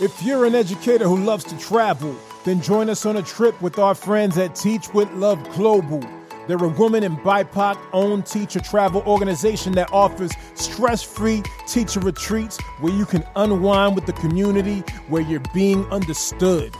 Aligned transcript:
If 0.00 0.22
you're 0.22 0.44
an 0.44 0.54
educator 0.54 1.08
who 1.08 1.16
loves 1.16 1.42
to 1.46 1.58
travel, 1.58 2.14
then 2.44 2.62
join 2.62 2.88
us 2.88 3.04
on 3.04 3.16
a 3.16 3.22
trip 3.22 3.60
with 3.60 3.80
our 3.80 3.96
friends 3.96 4.38
at 4.38 4.54
Teach 4.54 4.94
with 4.94 5.10
Love 5.14 5.42
Global. 5.56 6.00
They're 6.46 6.56
a 6.56 6.68
woman 6.68 7.02
and 7.02 7.18
BIPOC 7.18 7.76
owned 7.92 8.24
teacher 8.24 8.60
travel 8.60 9.02
organization 9.08 9.72
that 9.72 9.92
offers 9.92 10.30
stress 10.54 11.02
free 11.02 11.42
teacher 11.66 11.98
retreats 11.98 12.60
where 12.78 12.92
you 12.92 13.06
can 13.06 13.24
unwind 13.34 13.96
with 13.96 14.06
the 14.06 14.12
community 14.12 14.84
where 15.08 15.22
you're 15.22 15.42
being 15.52 15.84
understood. 15.86 16.72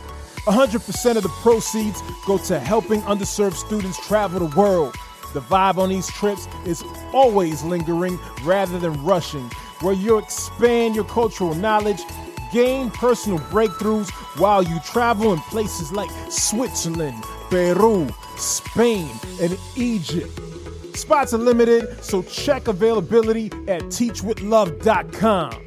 100% 0.45 1.17
of 1.17 1.23
the 1.23 1.29
proceeds 1.41 2.01
go 2.25 2.37
to 2.37 2.57
helping 2.57 3.01
underserved 3.01 3.55
students 3.55 3.99
travel 4.07 4.47
the 4.47 4.57
world. 4.57 4.95
The 5.33 5.41
vibe 5.41 5.77
on 5.77 5.89
these 5.89 6.07
trips 6.07 6.47
is 6.65 6.85
always 7.11 7.63
lingering 7.63 8.17
rather 8.43 8.79
than 8.79 9.03
rushing, 9.03 9.49
where 9.81 9.93
you 9.93 10.17
expand 10.17 10.95
your 10.95 11.03
cultural 11.03 11.53
knowledge 11.53 12.01
gain 12.51 12.89
personal 12.91 13.39
breakthroughs 13.39 14.09
while 14.39 14.63
you 14.63 14.79
travel 14.85 15.33
in 15.33 15.39
places 15.39 15.91
like 15.91 16.09
Switzerland, 16.29 17.23
Peru, 17.49 18.09
Spain, 18.37 19.09
and 19.41 19.57
Egypt. 19.75 20.31
Spots 20.95 21.33
are 21.33 21.37
limited, 21.37 22.03
so 22.03 22.21
check 22.23 22.67
availability 22.67 23.47
at 23.67 23.83
teachwithlove.com. 23.83 25.65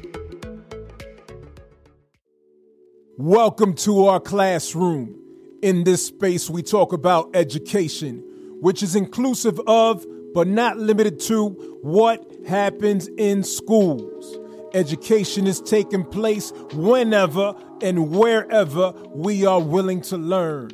Welcome 3.17 3.73
to 3.75 4.05
our 4.07 4.19
classroom. 4.19 5.19
In 5.61 5.85
this 5.85 6.07
space, 6.07 6.49
we 6.49 6.61
talk 6.61 6.91
about 6.93 7.29
education, 7.35 8.23
which 8.59 8.83
is 8.83 8.95
inclusive 8.95 9.59
of, 9.65 10.05
but 10.33 10.47
not 10.47 10.77
limited 10.77 11.19
to, 11.21 11.49
what 11.81 12.29
happens 12.47 13.07
in 13.17 13.43
schools. 13.43 14.42
Education 14.73 15.45
is 15.45 15.61
taking 15.61 16.03
place 16.03 16.51
whenever 16.73 17.53
and 17.83 18.09
wherever 18.09 18.91
we 19.13 19.45
are 19.45 19.61
willing 19.61 20.01
to 20.01 20.17
learn. 20.17 20.71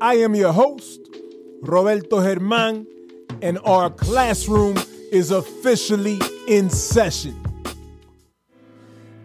I 0.00 0.14
am 0.14 0.34
your 0.34 0.52
host, 0.52 1.00
Roberto 1.62 2.18
Germán, 2.18 2.84
and 3.40 3.60
our 3.64 3.90
classroom 3.90 4.76
is 5.12 5.30
officially 5.30 6.18
in 6.48 6.68
session. 6.68 7.40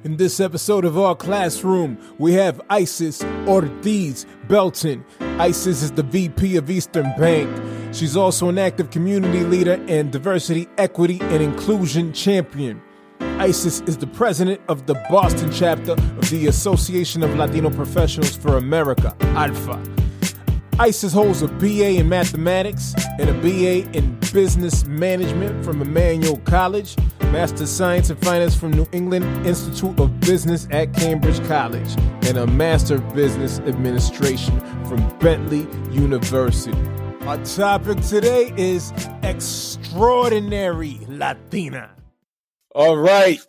In 0.03 0.17
this 0.17 0.39
episode 0.39 0.85
of 0.85 0.95
our 0.99 1.15
classroom, 1.15 1.97
we 2.19 2.33
have 2.33 2.61
Isis 2.69 3.23
Ortiz 3.47 4.27
Belton. 4.47 5.03
Isis 5.39 5.81
is 5.81 5.91
the 5.91 6.03
VP 6.03 6.57
of 6.57 6.69
Eastern 6.69 7.11
Bank. 7.17 7.49
She's 7.95 8.15
also 8.15 8.49
an 8.49 8.59
active 8.59 8.91
community 8.91 9.43
leader 9.43 9.83
and 9.87 10.11
diversity, 10.11 10.67
equity, 10.77 11.19
and 11.21 11.41
inclusion 11.41 12.13
champion. 12.13 12.79
Isis 13.43 13.81
is 13.81 13.97
the 13.97 14.07
president 14.07 14.61
of 14.69 14.85
the 14.85 14.93
Boston 15.09 15.51
chapter 15.51 15.91
of 15.91 16.29
the 16.29 16.47
Association 16.47 17.23
of 17.23 17.35
Latino 17.35 17.69
Professionals 17.69 18.37
for 18.37 18.55
America, 18.55 19.13
ALPFA. 19.19 20.79
Isis 20.79 21.11
holds 21.11 21.41
a 21.41 21.49
BA 21.49 21.97
in 21.97 22.07
mathematics 22.07 22.95
and 23.19 23.29
a 23.29 23.33
BA 23.41 23.91
in 23.97 24.17
business 24.31 24.85
management 24.85 25.65
from 25.65 25.81
Emmanuel 25.81 26.37
College, 26.45 26.95
Master 27.33 27.63
of 27.63 27.69
Science 27.69 28.09
and 28.09 28.17
Finance 28.23 28.55
from 28.55 28.71
New 28.71 28.87
England 28.93 29.25
Institute 29.45 29.99
of 29.99 30.21
Business 30.21 30.65
at 30.71 30.93
Cambridge 30.93 31.45
College, 31.45 31.97
and 32.25 32.37
a 32.37 32.47
Master 32.47 32.95
of 32.95 33.13
Business 33.13 33.59
Administration 33.59 34.57
from 34.85 35.05
Bentley 35.19 35.67
University. 35.91 36.71
Our 37.23 37.43
topic 37.43 37.99
today 38.03 38.53
is 38.55 38.93
extraordinary 39.21 41.01
Latina. 41.09 41.93
All 42.75 42.97
right. 42.97 43.39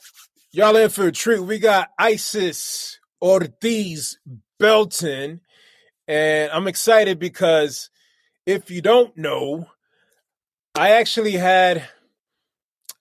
Y'all 0.53 0.77
in 0.77 0.91
for 0.91 1.07
a 1.07 1.13
treat. 1.13 1.41
We 1.41 1.59
got 1.59 1.89
Isis 1.99 2.99
Ortiz 3.23 4.19
Belton. 4.59 5.41
And 6.07 6.53
I'm 6.53 6.69
excited 6.69 7.19
because 7.19 7.89
if 8.45 8.71
you 8.71 8.83
don't 8.83 9.17
know, 9.17 9.67
I 10.75 10.91
actually 10.91 11.33
had 11.33 11.89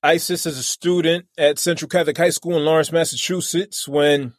Isis 0.01 0.45
as 0.45 0.57
a 0.57 0.63
student 0.63 1.25
at 1.37 1.59
Central 1.59 1.89
Catholic 1.89 2.17
High 2.17 2.29
School 2.29 2.55
in 2.55 2.63
Lawrence, 2.63 2.91
Massachusetts 2.93 3.85
when 3.85 4.33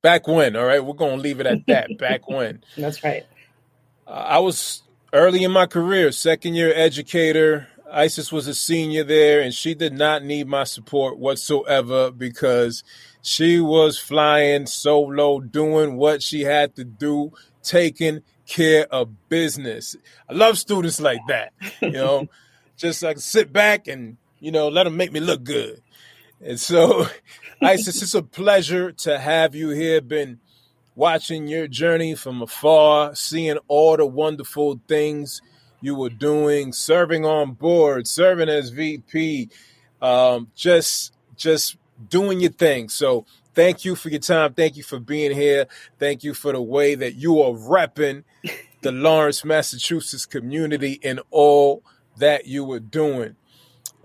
back 0.00 0.28
when, 0.28 0.54
all 0.54 0.64
right, 0.64 0.84
we're 0.84 0.94
going 0.94 1.16
to 1.16 1.22
leave 1.22 1.40
it 1.40 1.46
at 1.46 1.66
that. 1.66 1.90
back 1.98 2.28
when. 2.28 2.62
That's 2.76 3.02
right. 3.02 3.24
Uh, 4.06 4.10
I 4.10 4.38
was 4.38 4.82
early 5.12 5.42
in 5.42 5.50
my 5.50 5.66
career, 5.66 6.12
second 6.12 6.54
year 6.54 6.72
educator, 6.72 7.68
Isis 7.92 8.32
was 8.32 8.46
a 8.46 8.54
senior 8.54 9.04
there, 9.04 9.40
and 9.40 9.52
she 9.52 9.74
did 9.74 9.92
not 9.92 10.24
need 10.24 10.48
my 10.48 10.64
support 10.64 11.18
whatsoever 11.18 12.10
because 12.10 12.82
she 13.20 13.60
was 13.60 13.98
flying 13.98 14.66
solo, 14.66 15.40
doing 15.40 15.96
what 15.96 16.22
she 16.22 16.42
had 16.42 16.74
to 16.76 16.84
do, 16.84 17.32
taking 17.62 18.22
care 18.46 18.86
of 18.86 19.28
business. 19.28 19.94
I 20.28 20.32
love 20.32 20.58
students 20.58 21.00
like 21.00 21.20
that, 21.28 21.52
you 21.80 21.90
know, 21.92 22.28
just 22.76 23.02
like 23.02 23.18
sit 23.18 23.52
back 23.52 23.86
and, 23.86 24.16
you 24.40 24.50
know, 24.50 24.68
let 24.68 24.84
them 24.84 24.96
make 24.96 25.12
me 25.12 25.20
look 25.20 25.44
good. 25.44 25.82
And 26.40 26.58
so, 26.58 27.06
Isis, 27.62 28.02
it's 28.02 28.14
a 28.14 28.22
pleasure 28.22 28.90
to 28.92 29.18
have 29.18 29.54
you 29.54 29.68
here. 29.68 30.00
Been 30.00 30.40
watching 30.94 31.46
your 31.46 31.68
journey 31.68 32.14
from 32.14 32.42
afar, 32.42 33.14
seeing 33.14 33.58
all 33.68 33.96
the 33.96 34.06
wonderful 34.06 34.80
things 34.88 35.42
you 35.82 35.94
were 35.94 36.10
doing, 36.10 36.72
serving 36.72 37.26
on 37.26 37.52
board, 37.52 38.06
serving 38.06 38.48
as 38.48 38.70
VP, 38.70 39.50
um, 40.00 40.48
just 40.54 41.12
just 41.36 41.76
doing 42.08 42.40
your 42.40 42.52
thing. 42.52 42.88
So 42.88 43.26
thank 43.54 43.84
you 43.84 43.94
for 43.96 44.08
your 44.08 44.20
time. 44.20 44.54
Thank 44.54 44.76
you 44.76 44.82
for 44.82 44.98
being 44.98 45.32
here. 45.32 45.66
Thank 45.98 46.24
you 46.24 46.34
for 46.34 46.52
the 46.52 46.62
way 46.62 46.94
that 46.94 47.16
you 47.16 47.42
are 47.42 47.52
repping 47.52 48.24
the 48.80 48.92
Lawrence, 48.92 49.44
Massachusetts 49.44 50.24
community 50.24 51.00
and 51.02 51.20
all 51.30 51.82
that 52.16 52.46
you 52.46 52.64
were 52.64 52.80
doing. 52.80 53.36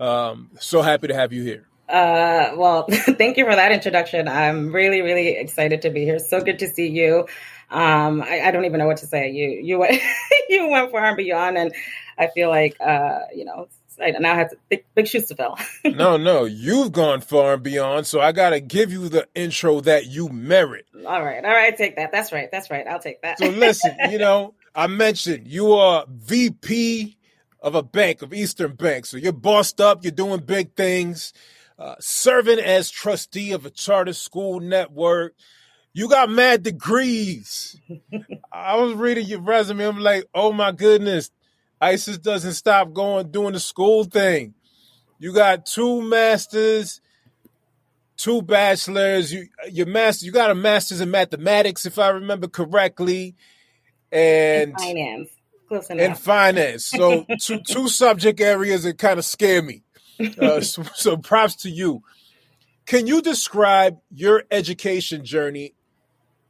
Um, 0.00 0.50
so 0.58 0.82
happy 0.82 1.08
to 1.08 1.14
have 1.14 1.32
you 1.32 1.42
here. 1.42 1.66
Uh, 1.88 2.52
well, 2.56 2.86
thank 2.90 3.36
you 3.36 3.44
for 3.44 3.54
that 3.54 3.72
introduction. 3.72 4.28
I'm 4.28 4.72
really, 4.72 5.00
really 5.00 5.36
excited 5.36 5.82
to 5.82 5.90
be 5.90 6.04
here. 6.04 6.18
So 6.18 6.40
good 6.40 6.58
to 6.58 6.68
see 6.68 6.88
you. 6.88 7.26
Um, 7.70 8.22
I, 8.22 8.40
I, 8.46 8.50
don't 8.50 8.64
even 8.64 8.78
know 8.78 8.86
what 8.86 8.96
to 8.98 9.06
say. 9.06 9.30
You 9.30 9.48
you 9.48 9.78
went 9.78 10.00
you 10.48 10.68
went 10.68 10.90
far 10.90 11.04
and 11.04 11.16
beyond, 11.16 11.58
and 11.58 11.74
I 12.16 12.28
feel 12.28 12.48
like 12.48 12.76
uh, 12.80 13.20
you 13.34 13.44
know 13.44 13.68
I 14.00 14.10
now 14.12 14.34
have 14.34 14.54
big, 14.68 14.84
big 14.94 15.06
shoes 15.06 15.26
to 15.26 15.34
fill. 15.34 15.58
no, 15.84 16.16
no, 16.16 16.44
you've 16.44 16.92
gone 16.92 17.20
far 17.20 17.54
and 17.54 17.62
beyond. 17.62 18.06
So 18.06 18.20
I 18.20 18.32
got 18.32 18.50
to 18.50 18.60
give 18.60 18.92
you 18.92 19.08
the 19.08 19.28
intro 19.34 19.80
that 19.80 20.06
you 20.06 20.28
merit. 20.28 20.86
All 21.06 21.22
right, 21.22 21.44
all 21.44 21.50
right, 21.50 21.76
take 21.76 21.96
that. 21.96 22.12
That's 22.12 22.32
right, 22.32 22.48
that's 22.50 22.70
right. 22.70 22.86
I'll 22.86 23.00
take 23.00 23.22
that. 23.22 23.38
so 23.38 23.48
listen, 23.48 23.96
you 24.10 24.18
know, 24.18 24.54
I 24.74 24.86
mentioned 24.86 25.48
you 25.48 25.72
are 25.72 26.06
VP 26.08 27.16
of 27.60 27.74
a 27.74 27.82
bank 27.82 28.22
of 28.22 28.32
Eastern 28.32 28.74
Bank. 28.74 29.06
So 29.06 29.16
you're 29.16 29.32
bossed 29.32 29.80
up. 29.80 30.04
You're 30.04 30.12
doing 30.12 30.40
big 30.40 30.74
things. 30.74 31.32
Uh, 31.78 31.94
serving 32.00 32.58
as 32.58 32.90
trustee 32.90 33.52
of 33.52 33.64
a 33.64 33.70
charter 33.70 34.12
school 34.12 34.60
network. 34.60 35.34
You 35.92 36.08
got 36.08 36.30
mad 36.30 36.62
degrees. 36.62 37.80
I 38.52 38.76
was 38.76 38.94
reading 38.94 39.26
your 39.26 39.40
resume. 39.40 39.86
I'm 39.86 39.98
like, 39.98 40.24
oh 40.34 40.52
my 40.52 40.72
goodness, 40.72 41.30
ISIS 41.80 42.18
doesn't 42.18 42.52
stop 42.52 42.92
going 42.92 43.30
doing 43.30 43.52
the 43.52 43.60
school 43.60 44.04
thing. 44.04 44.54
You 45.18 45.32
got 45.32 45.66
two 45.66 46.02
masters, 46.02 47.00
two 48.16 48.42
bachelors. 48.42 49.32
You 49.32 49.48
your 49.70 49.86
master. 49.86 50.26
You 50.26 50.32
got 50.32 50.50
a 50.50 50.54
master's 50.54 51.00
in 51.00 51.10
mathematics, 51.10 51.86
if 51.86 51.98
I 51.98 52.10
remember 52.10 52.48
correctly, 52.48 53.34
and, 54.12 54.70
and 54.70 54.78
finance. 54.78 55.28
Close 55.68 55.90
enough. 55.90 56.06
And 56.06 56.18
finance. 56.18 56.86
So 56.86 57.26
two 57.40 57.60
two 57.66 57.88
subject 57.88 58.40
areas 58.40 58.84
that 58.84 58.98
kind 58.98 59.18
of 59.18 59.24
scare 59.24 59.62
me. 59.62 59.82
Uh, 60.40 60.60
so, 60.60 60.82
so 60.94 61.16
props 61.16 61.56
to 61.56 61.70
you. 61.70 62.02
Can 62.86 63.06
you 63.06 63.20
describe 63.20 63.98
your 64.10 64.44
education 64.50 65.24
journey 65.24 65.74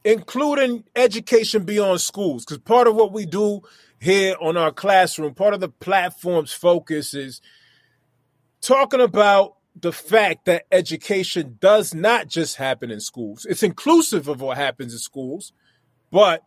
including 0.05 0.85
education 0.97 1.65
beyond 1.65 2.01
schools. 2.01 2.45
Because 2.45 2.59
part 2.59 2.87
of 2.87 2.95
what 2.95 3.13
we 3.13 3.27
do 3.27 3.63
here 4.01 4.37
on 4.41 4.57
our 4.57 4.73
classroom, 4.73 5.35
part 5.35 5.55
of 5.55 5.61
the 5.61 5.69
platform's 5.69 6.53
focus 6.53 7.15
is 7.15 7.41
talking 8.61 9.01
about 9.01 9.55
the 9.81 9.93
fact 9.93 10.45
that 10.47 10.65
education 10.73 11.57
does 11.61 11.95
not 11.95 12.29
just 12.29 12.57
happen 12.57 12.91
in 12.91 13.01
schools. 13.01 13.47
It's 13.49 13.63
inclusive 13.63 14.29
of 14.29 14.41
what 14.41 14.57
happens 14.57 14.93
in 14.93 14.99
schools, 14.99 15.53
but 16.11 16.43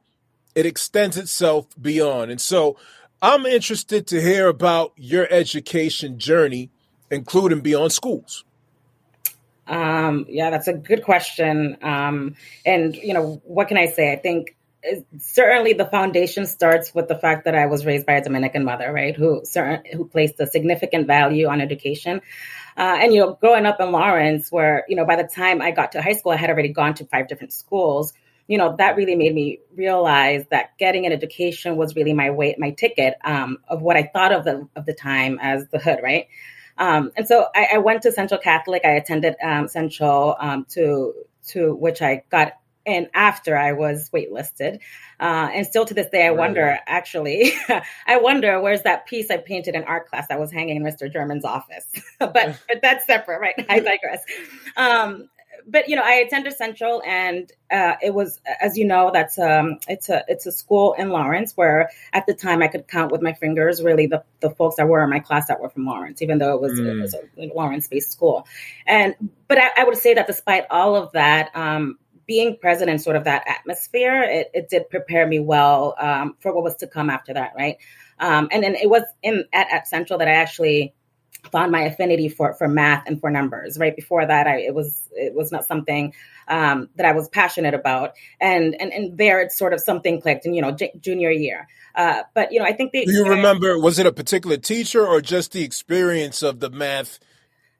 it 0.56 0.66
extends 0.66 1.18
itself 1.18 1.68
beyond. 1.82 2.32
And 2.32 2.42
so 2.42 2.78
I'm 3.22 3.46
interested 3.46 4.08
to 4.08 4.22
hear 4.22 4.48
about 4.48 4.94
your 4.98 5.28
education 5.32 6.20
journey, 6.20 6.72
including 7.10 7.62
beyond 7.62 7.94
schools. 7.94 8.44
Um, 9.72 10.26
yeah, 10.28 10.50
that's 10.50 10.68
a 10.68 10.74
good 10.74 11.04
question. 11.04 11.78
Um, 11.82 12.36
and 12.66 12.94
you 12.96 13.14
know, 13.14 13.42
what 13.46 13.70
can 13.70 13.78
I 13.78 13.86
say? 13.88 14.12
I 14.12 14.18
think 14.18 14.58
uh, 14.86 14.98
certainly 15.18 15.72
the 15.72 15.86
foundation 15.86 16.46
starts 16.46 16.94
with 16.94 17.08
the 17.08 17.18
fact 17.18 17.46
that 17.46 17.56
I 17.56 17.68
was 17.68 17.86
raised 17.86 18.06
by 18.06 18.14
a 18.14 18.22
Dominican 18.22 18.66
mother, 18.66 18.92
right? 18.92 19.16
Who 19.16 19.42
certain, 19.46 19.82
who 19.94 20.06
placed 20.06 20.40
a 20.42 20.48
significant 20.48 21.08
value 21.08 21.48
on 21.48 21.62
education. 21.62 22.20
Uh, 22.78 22.98
and, 23.02 23.14
you 23.14 23.22
know, 23.22 23.38
growing 23.40 23.66
up 23.66 23.80
in 23.80 23.92
Lawrence, 23.92 24.52
where, 24.52 24.84
you 24.90 24.96
know, 24.98 25.06
by 25.06 25.16
the 25.16 25.24
time 25.24 25.62
I 25.62 25.72
got 25.72 25.94
to 25.94 26.02
high 26.02 26.14
school, 26.14 26.34
I 26.34 26.38
had 26.38 26.50
already 26.50 26.70
gone 26.74 26.94
to 26.96 27.06
five 27.06 27.30
different 27.30 27.54
schools. 27.54 28.14
You 28.48 28.58
know, 28.58 28.76
that 28.78 28.98
really 28.98 29.16
made 29.16 29.34
me 29.34 29.60
realize 29.76 30.46
that 30.52 30.78
getting 30.78 31.06
an 31.06 31.14
education 31.14 31.78
was 31.78 31.96
really 31.96 32.14
my 32.14 32.30
way, 32.32 32.56
my 32.58 32.72
ticket 32.72 33.16
um, 33.24 33.60
of 33.70 33.82
what 33.82 33.96
I 33.96 34.04
thought 34.04 34.34
of 34.34 34.44
the, 34.44 34.68
of 34.76 34.86
the 34.86 34.94
time 34.94 35.40
as 35.42 35.68
the 35.70 35.80
hood, 35.80 36.00
right? 36.04 36.28
Um, 36.82 37.12
and 37.16 37.28
so 37.28 37.46
I, 37.56 37.68
I, 37.76 37.78
went 37.78 38.02
to 38.02 38.12
Central 38.12 38.40
Catholic. 38.40 38.82
I 38.84 38.94
attended 38.94 39.36
um, 39.44 39.68
Central 39.68 40.36
um, 40.40 40.66
to 40.72 41.14
to 41.50 41.76
which 41.76 42.02
I 42.02 42.24
got 42.32 42.54
in 42.86 43.08
after 43.14 43.56
I 43.56 43.74
was 43.74 44.10
waitlisted. 44.10 44.80
Uh, 45.20 45.50
and 45.54 45.68
still 45.68 45.86
to 45.86 45.94
this 45.94 46.10
day, 46.10 46.26
I 46.26 46.30
right. 46.30 46.38
wonder, 46.38 46.80
actually, 46.88 47.54
I 48.08 48.18
wonder 48.18 48.60
where's 48.60 48.82
that 48.84 49.06
piece 49.06 49.30
I 49.30 49.38
painted 49.38 49.76
in 49.76 49.84
art 49.84 50.10
class 50.10 50.28
that 50.30 50.40
was 50.40 50.52
hanging 50.52 50.78
in 50.78 50.84
Mr. 50.84 51.12
German's 51.12 51.46
office. 51.46 51.86
but, 52.20 52.34
but 52.68 52.82
that's 52.82 53.06
separate, 53.06 53.40
right? 53.40 53.66
I 53.70 53.80
digress. 53.80 54.24
Um, 54.76 55.30
but 55.68 55.88
you 55.88 55.96
know, 55.96 56.04
I 56.04 56.14
attended 56.14 56.54
Central, 56.54 57.02
and 57.06 57.52
uh, 57.72 57.96
it 58.02 58.14
was, 58.14 58.40
as 58.62 58.78
you 58.78 58.86
know, 58.86 59.12
that's 59.14 59.40
um, 59.40 59.80
it's 59.88 60.10
a 60.10 60.24
it's 60.28 60.46
a 60.46 60.52
school 60.52 60.94
in 60.94 61.10
Lawrence 61.10 61.56
where 61.56 61.90
at 62.14 62.26
the 62.26 62.34
time 62.34 62.62
I 62.62 62.68
could 62.68 62.88
count 62.88 63.12
with 63.12 63.22
my 63.22 63.34
fingers 63.34 63.84
really 63.84 64.08
the, 64.08 64.24
the 64.40 64.50
folks 64.50 64.76
that 64.76 64.88
were 64.88 65.04
in 65.04 65.10
my 65.10 65.20
class 65.20 65.48
that 65.48 65.60
were 65.60 65.70
from 65.70 65.86
Lawrence, 65.86 66.22
even 66.22 66.38
though 66.38 66.54
it 66.56 66.62
was, 66.62 66.74
mm. 66.74 66.88
it 66.88 67.02
was 67.02 67.14
a 67.14 67.52
Lawrence 67.56 67.88
based 67.88 68.12
school. 68.12 68.48
And 68.86 69.16
but 69.48 69.58
I, 69.58 69.70
I, 69.78 69.84
would 69.84 69.98
say 69.98 70.14
that 70.14 70.28
despite 70.28 70.66
all 70.70 70.96
of 70.96 71.12
that, 71.14 71.50
um, 71.56 71.98
being 72.28 72.58
present 72.58 72.90
in 72.90 73.00
sort 73.00 73.16
of 73.16 73.24
that 73.26 73.44
atmosphere, 73.48 74.24
it, 74.24 74.50
it 74.54 74.70
did 74.70 74.90
prepare 74.90 75.28
me 75.28 75.40
well 75.40 75.96
um, 76.00 76.36
for 76.40 76.54
what 76.54 76.64
was 76.64 76.76
to 76.78 76.88
come 76.88 77.10
after 77.10 77.34
that, 77.34 77.54
right? 77.58 77.78
Um, 78.20 78.48
and 78.52 78.64
then 78.64 78.76
it 78.76 78.90
was 78.90 79.04
in 79.24 79.46
at, 79.54 79.68
at 79.72 79.88
Central 79.88 80.18
that 80.20 80.28
I 80.28 80.32
actually 80.32 80.94
found 81.52 81.72
my 81.72 81.82
affinity 81.82 82.30
for 82.30 82.54
for 82.54 82.68
math 82.68 83.04
and 83.08 83.20
for 83.20 83.30
numbers. 83.30 83.78
Right 83.78 83.96
before 83.96 84.26
that, 84.26 84.48
I 84.48 84.60
it 84.60 84.74
was 84.74 85.10
it 85.12 85.34
was 85.34 85.52
not 85.52 85.66
something 85.66 86.14
um, 86.48 86.90
that 86.96 87.06
I 87.06 87.12
was 87.12 87.30
passionate 87.30 87.74
about, 87.74 88.14
and 88.40 88.80
and 88.80 88.92
and 88.94 89.18
there 89.18 89.42
it's 89.42 89.58
sort 89.58 89.74
of 89.74 89.82
something 89.82 90.22
clicked. 90.22 90.46
And 90.46 90.56
you 90.56 90.62
know, 90.62 90.72
j- 90.72 90.94
junior 91.00 91.32
year. 91.32 91.68
Uh, 91.96 92.24
but 92.34 92.52
you 92.52 92.60
know, 92.60 92.66
I 92.66 92.74
think 92.74 92.92
the 92.92 93.06
do 93.06 93.12
you 93.12 93.28
remember? 93.28 93.78
Was 93.80 94.00
it 94.00 94.06
a 94.06 94.14
particular 94.14 94.58
teacher 94.58 95.06
or 95.06 95.22
just 95.22 95.52
the 95.52 95.64
experience 95.64 96.42
of 96.42 96.60
the 96.60 96.70
math? 96.70 97.20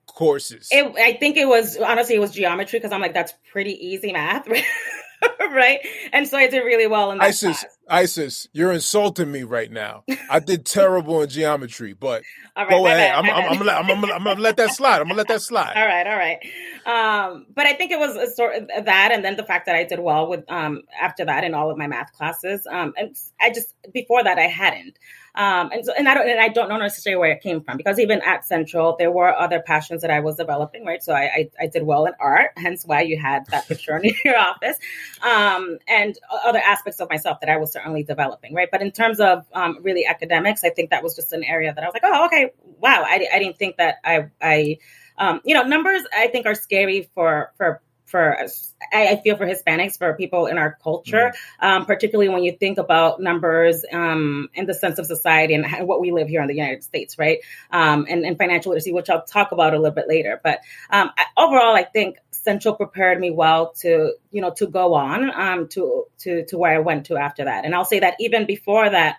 courses 0.04 0.68
it, 0.70 0.92
i 0.98 1.14
think 1.14 1.38
it 1.38 1.48
was 1.48 1.78
honestly 1.78 2.14
it 2.16 2.18
was 2.18 2.32
geometry 2.32 2.78
because 2.78 2.92
i'm 2.92 3.00
like 3.00 3.14
that's 3.14 3.32
pretty 3.50 3.72
easy 3.72 4.12
math 4.12 4.46
right? 5.52 5.80
And 6.12 6.26
so 6.26 6.36
I 6.36 6.48
did 6.48 6.60
really 6.60 6.86
well 6.86 7.10
in 7.10 7.18
that 7.18 7.24
Isis, 7.24 7.60
class. 7.60 7.78
Isis, 7.88 8.48
you're 8.52 8.72
insulting 8.72 9.30
me 9.30 9.42
right 9.42 9.70
now. 9.70 10.04
I 10.30 10.38
did 10.38 10.64
terrible 10.64 11.22
in 11.22 11.28
geometry, 11.28 11.92
but 11.92 12.22
go 12.68 12.86
ahead. 12.86 13.14
I'm, 13.14 13.24
I'm, 13.24 13.52
I'm, 13.52 13.58
gonna, 13.58 13.72
I'm, 13.72 13.90
I'm, 13.90 14.24
gonna, 14.24 14.40
let 14.40 14.56
that 14.56 14.70
slide. 14.70 15.00
I'm 15.00 15.08
gonna 15.08 15.18
let 15.18 15.28
that 15.28 15.42
slide. 15.42 15.74
all 15.76 15.86
right, 15.86 16.06
all 16.06 16.16
right. 16.16 16.38
Um, 16.86 17.46
but 17.54 17.66
I 17.66 17.74
think 17.74 17.92
it 17.92 17.98
was 17.98 18.16
a 18.16 18.30
sort 18.30 18.56
of 18.56 18.84
that, 18.84 19.10
and 19.12 19.24
then 19.24 19.36
the 19.36 19.44
fact 19.44 19.66
that 19.66 19.76
I 19.76 19.84
did 19.84 20.00
well 20.00 20.28
with 20.28 20.50
um, 20.50 20.82
after 21.00 21.24
that 21.24 21.44
in 21.44 21.54
all 21.54 21.70
of 21.70 21.76
my 21.78 21.86
math 21.86 22.12
classes. 22.12 22.66
Um, 22.70 22.94
and 22.96 23.16
I 23.40 23.50
just 23.50 23.74
before 23.92 24.24
that 24.24 24.38
I 24.38 24.46
hadn't. 24.46 24.96
Um, 25.34 25.70
and 25.72 25.84
so, 25.84 25.92
and 25.96 26.08
I 26.08 26.14
don't, 26.14 26.28
and 26.28 26.40
I 26.40 26.48
don't 26.48 26.68
know 26.68 26.76
necessarily 26.76 27.18
where 27.18 27.30
it 27.30 27.42
came 27.42 27.62
from 27.62 27.78
because 27.78 27.98
even 27.98 28.20
at 28.20 28.44
Central, 28.44 28.96
there 28.98 29.10
were 29.10 29.34
other 29.34 29.60
passions 29.60 30.02
that 30.02 30.10
I 30.10 30.20
was 30.20 30.36
developing, 30.36 30.84
right? 30.84 31.02
So 31.02 31.14
I, 31.14 31.22
I, 31.22 31.50
I 31.60 31.66
did 31.68 31.84
well 31.84 32.04
in 32.04 32.12
art, 32.20 32.50
hence 32.56 32.84
why 32.84 33.00
you 33.00 33.18
had 33.18 33.46
that 33.46 33.66
picture 33.66 33.96
in 33.96 34.14
your 34.24 34.38
office, 34.38 34.76
um, 35.22 35.78
and 35.88 36.18
other 36.44 36.58
aspects 36.58 37.00
of 37.00 37.08
myself 37.08 37.40
that 37.40 37.48
I 37.48 37.56
was 37.56 37.72
certainly 37.72 38.02
developing, 38.02 38.54
right? 38.54 38.68
But 38.70 38.82
in 38.82 38.90
terms 38.90 39.20
of 39.20 39.46
um, 39.54 39.78
really 39.80 40.04
academics, 40.04 40.64
I 40.64 40.70
think 40.70 40.90
that 40.90 41.02
was 41.02 41.16
just 41.16 41.32
an 41.32 41.44
area 41.44 41.72
that 41.72 41.82
I 41.82 41.86
was 41.86 41.94
like, 41.94 42.04
oh, 42.04 42.26
okay, 42.26 42.50
wow, 42.78 43.02
I, 43.06 43.26
I 43.32 43.38
didn't 43.38 43.58
think 43.58 43.78
that 43.78 43.96
I, 44.04 44.26
I, 44.42 44.78
um, 45.16 45.40
you 45.44 45.54
know, 45.54 45.62
numbers 45.62 46.02
I 46.14 46.26
think 46.26 46.46
are 46.46 46.54
scary 46.54 47.08
for 47.14 47.52
for 47.56 47.80
for 48.12 48.46
I, 48.92 49.16
feel 49.24 49.36
for 49.36 49.46
Hispanics, 49.46 49.98
for 49.98 50.14
people 50.14 50.46
in 50.46 50.58
our 50.58 50.78
culture, 50.82 51.32
mm-hmm. 51.34 51.66
um, 51.66 51.86
particularly 51.86 52.28
when 52.28 52.44
you 52.44 52.52
think 52.52 52.78
about 52.78 53.20
numbers 53.20 53.84
um, 53.90 54.50
in 54.54 54.66
the 54.66 54.74
sense 54.74 54.98
of 54.98 55.06
society 55.06 55.54
and 55.54 55.88
what 55.88 56.00
we 56.00 56.12
live 56.12 56.28
here 56.28 56.42
in 56.42 56.46
the 56.46 56.54
United 56.54 56.84
States, 56.84 57.18
right? 57.18 57.38
Um, 57.70 58.06
and, 58.08 58.24
and, 58.24 58.36
financial 58.38 58.70
literacy, 58.70 58.92
which 58.92 59.08
I'll 59.08 59.24
talk 59.24 59.52
about 59.52 59.72
a 59.72 59.78
little 59.78 59.94
bit 59.94 60.08
later. 60.08 60.40
But 60.44 60.60
um, 60.90 61.10
I, 61.16 61.24
overall, 61.36 61.74
I 61.74 61.84
think 61.84 62.18
Central 62.30 62.74
prepared 62.74 63.18
me 63.18 63.30
well 63.30 63.72
to, 63.80 64.12
you 64.30 64.42
know, 64.42 64.50
to 64.58 64.66
go 64.66 64.94
on 64.94 65.30
um, 65.34 65.68
to 65.68 66.04
to 66.18 66.44
to 66.46 66.58
where 66.58 66.74
I 66.74 66.80
went 66.80 67.06
to 67.06 67.16
after 67.16 67.44
that. 67.44 67.64
And 67.64 67.74
I'll 67.74 67.84
say 67.84 68.00
that 68.00 68.16
even 68.20 68.46
before 68.46 68.90
that 68.90 69.18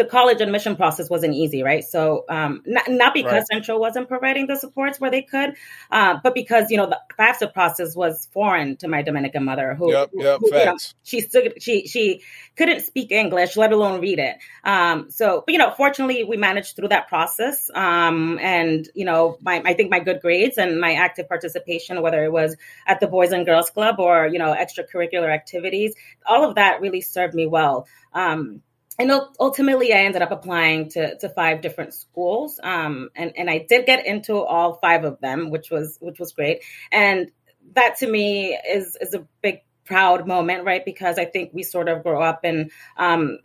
the 0.00 0.06
college 0.06 0.40
admission 0.40 0.76
process 0.76 1.10
wasn't 1.10 1.34
easy, 1.34 1.62
right? 1.62 1.84
So 1.84 2.24
um, 2.30 2.62
not, 2.64 2.88
not 2.88 3.12
because 3.12 3.32
right. 3.32 3.46
Central 3.52 3.78
wasn't 3.78 4.08
providing 4.08 4.46
the 4.46 4.56
supports 4.56 4.98
where 4.98 5.10
they 5.10 5.20
could, 5.20 5.56
uh, 5.90 6.18
but 6.24 6.34
because 6.34 6.70
you 6.70 6.78
know 6.78 6.86
the 6.86 6.98
FAFSA 7.18 7.52
process 7.52 7.94
was 7.94 8.26
foreign 8.32 8.78
to 8.78 8.88
my 8.88 9.02
Dominican 9.02 9.44
mother, 9.44 9.74
who, 9.74 9.92
yep, 9.92 10.08
yep, 10.14 10.40
who 10.40 10.56
you 10.56 10.64
know, 10.64 10.78
she 11.02 11.20
she 11.60 11.86
she 11.86 12.22
couldn't 12.56 12.80
speak 12.80 13.12
English, 13.12 13.58
let 13.58 13.72
alone 13.72 14.00
read 14.00 14.18
it. 14.18 14.36
Um, 14.64 15.10
so, 15.10 15.42
but 15.44 15.52
you 15.52 15.58
know, 15.58 15.70
fortunately, 15.76 16.24
we 16.24 16.38
managed 16.38 16.76
through 16.76 16.88
that 16.88 17.08
process, 17.08 17.70
um, 17.74 18.38
and 18.40 18.88
you 18.94 19.04
know, 19.04 19.36
my 19.42 19.60
I 19.66 19.74
think 19.74 19.90
my 19.90 20.00
good 20.00 20.22
grades 20.22 20.56
and 20.56 20.80
my 20.80 20.94
active 20.94 21.28
participation, 21.28 22.00
whether 22.00 22.24
it 22.24 22.32
was 22.32 22.56
at 22.86 23.00
the 23.00 23.06
Boys 23.06 23.32
and 23.32 23.44
Girls 23.44 23.68
Club 23.68 23.96
or 23.98 24.26
you 24.26 24.38
know 24.38 24.54
extracurricular 24.54 25.28
activities, 25.28 25.94
all 26.24 26.48
of 26.48 26.54
that 26.54 26.80
really 26.80 27.02
served 27.02 27.34
me 27.34 27.46
well. 27.46 27.86
Um, 28.14 28.62
and 29.00 29.10
ultimately, 29.40 29.94
I 29.94 30.00
ended 30.00 30.20
up 30.20 30.30
applying 30.30 30.90
to, 30.90 31.16
to 31.16 31.30
five 31.30 31.62
different 31.62 31.94
schools, 31.94 32.60
um, 32.62 33.08
and 33.16 33.32
and 33.34 33.48
I 33.48 33.64
did 33.66 33.86
get 33.86 34.04
into 34.04 34.36
all 34.36 34.74
five 34.74 35.04
of 35.04 35.18
them, 35.20 35.48
which 35.48 35.70
was 35.70 35.96
which 36.00 36.18
was 36.18 36.32
great. 36.32 36.62
And 36.92 37.30
that 37.72 37.96
to 38.00 38.06
me 38.06 38.54
is 38.54 38.98
is 39.00 39.14
a 39.14 39.26
big 39.40 39.62
proud 39.86 40.28
moment, 40.28 40.64
right? 40.64 40.84
Because 40.84 41.18
I 41.18 41.24
think 41.24 41.50
we 41.54 41.62
sort 41.62 41.88
of 41.88 42.02
grow 42.02 42.20
up 42.20 42.44
in, 42.44 42.70
um, 42.98 43.38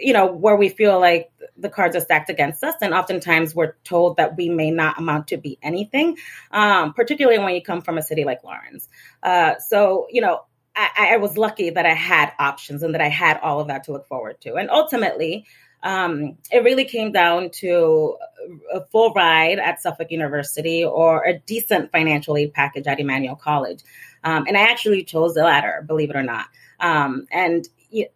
you 0.00 0.12
know, 0.12 0.26
where 0.26 0.56
we 0.56 0.70
feel 0.70 0.98
like 0.98 1.30
the 1.56 1.70
cards 1.70 1.94
are 1.94 2.00
stacked 2.00 2.28
against 2.28 2.64
us, 2.64 2.74
and 2.82 2.92
oftentimes 2.92 3.54
we're 3.54 3.74
told 3.84 4.16
that 4.16 4.36
we 4.36 4.48
may 4.48 4.72
not 4.72 4.98
amount 4.98 5.28
to 5.28 5.36
be 5.36 5.56
anything, 5.62 6.16
um, 6.50 6.94
particularly 6.94 7.38
when 7.38 7.54
you 7.54 7.62
come 7.62 7.80
from 7.80 7.96
a 7.96 8.02
city 8.02 8.24
like 8.24 8.42
Lawrence. 8.42 8.88
Uh, 9.22 9.54
so, 9.60 10.08
you 10.10 10.20
know, 10.20 10.46
I, 10.76 11.14
I, 11.14 11.16
was 11.16 11.38
lucky 11.38 11.70
that 11.70 11.86
I 11.86 11.94
had 11.94 12.32
options 12.38 12.82
and 12.82 12.94
that 12.94 13.00
I 13.00 13.08
had 13.08 13.40
all 13.40 13.60
of 13.60 13.68
that 13.68 13.84
to 13.84 13.92
look 13.92 14.06
forward 14.06 14.40
to. 14.42 14.54
And 14.56 14.70
ultimately, 14.70 15.46
um, 15.82 16.36
it 16.52 16.64
really 16.64 16.84
came 16.84 17.12
down 17.12 17.50
to 17.60 18.16
a 18.72 18.84
full 18.86 19.12
ride 19.14 19.58
at 19.58 19.80
Suffolk 19.80 20.10
University 20.10 20.84
or 20.84 21.24
a 21.24 21.38
decent 21.38 21.92
financial 21.92 22.36
aid 22.36 22.52
package 22.52 22.86
at 22.86 23.00
Emmanuel 23.00 23.36
College. 23.36 23.80
Um, 24.22 24.44
and 24.46 24.56
I 24.56 24.62
actually 24.62 25.04
chose 25.04 25.34
the 25.34 25.44
latter, 25.44 25.84
believe 25.86 26.10
it 26.10 26.16
or 26.16 26.22
not. 26.22 26.46
Um, 26.80 27.26
and 27.30 27.66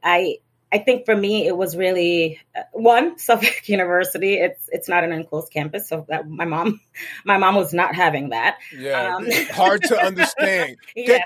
I 0.02 0.38
I 0.72 0.78
think 0.78 1.04
for 1.04 1.16
me, 1.16 1.46
it 1.46 1.56
was 1.56 1.76
really 1.76 2.40
uh, 2.56 2.62
one 2.72 3.18
Suffolk 3.18 3.68
University. 3.68 4.34
It's 4.34 4.68
it's 4.72 4.88
not 4.88 5.02
an 5.02 5.12
enclosed 5.12 5.52
campus, 5.52 5.88
so 5.88 6.06
that 6.08 6.28
my 6.28 6.44
mom, 6.44 6.80
my 7.24 7.38
mom 7.38 7.56
was 7.56 7.72
not 7.72 7.94
having 7.94 8.30
that. 8.30 8.58
Yeah, 8.76 9.16
um, 9.16 9.26
hard 9.52 9.82
to 9.84 9.98
understand. 9.98 10.76
yeah. 10.96 11.18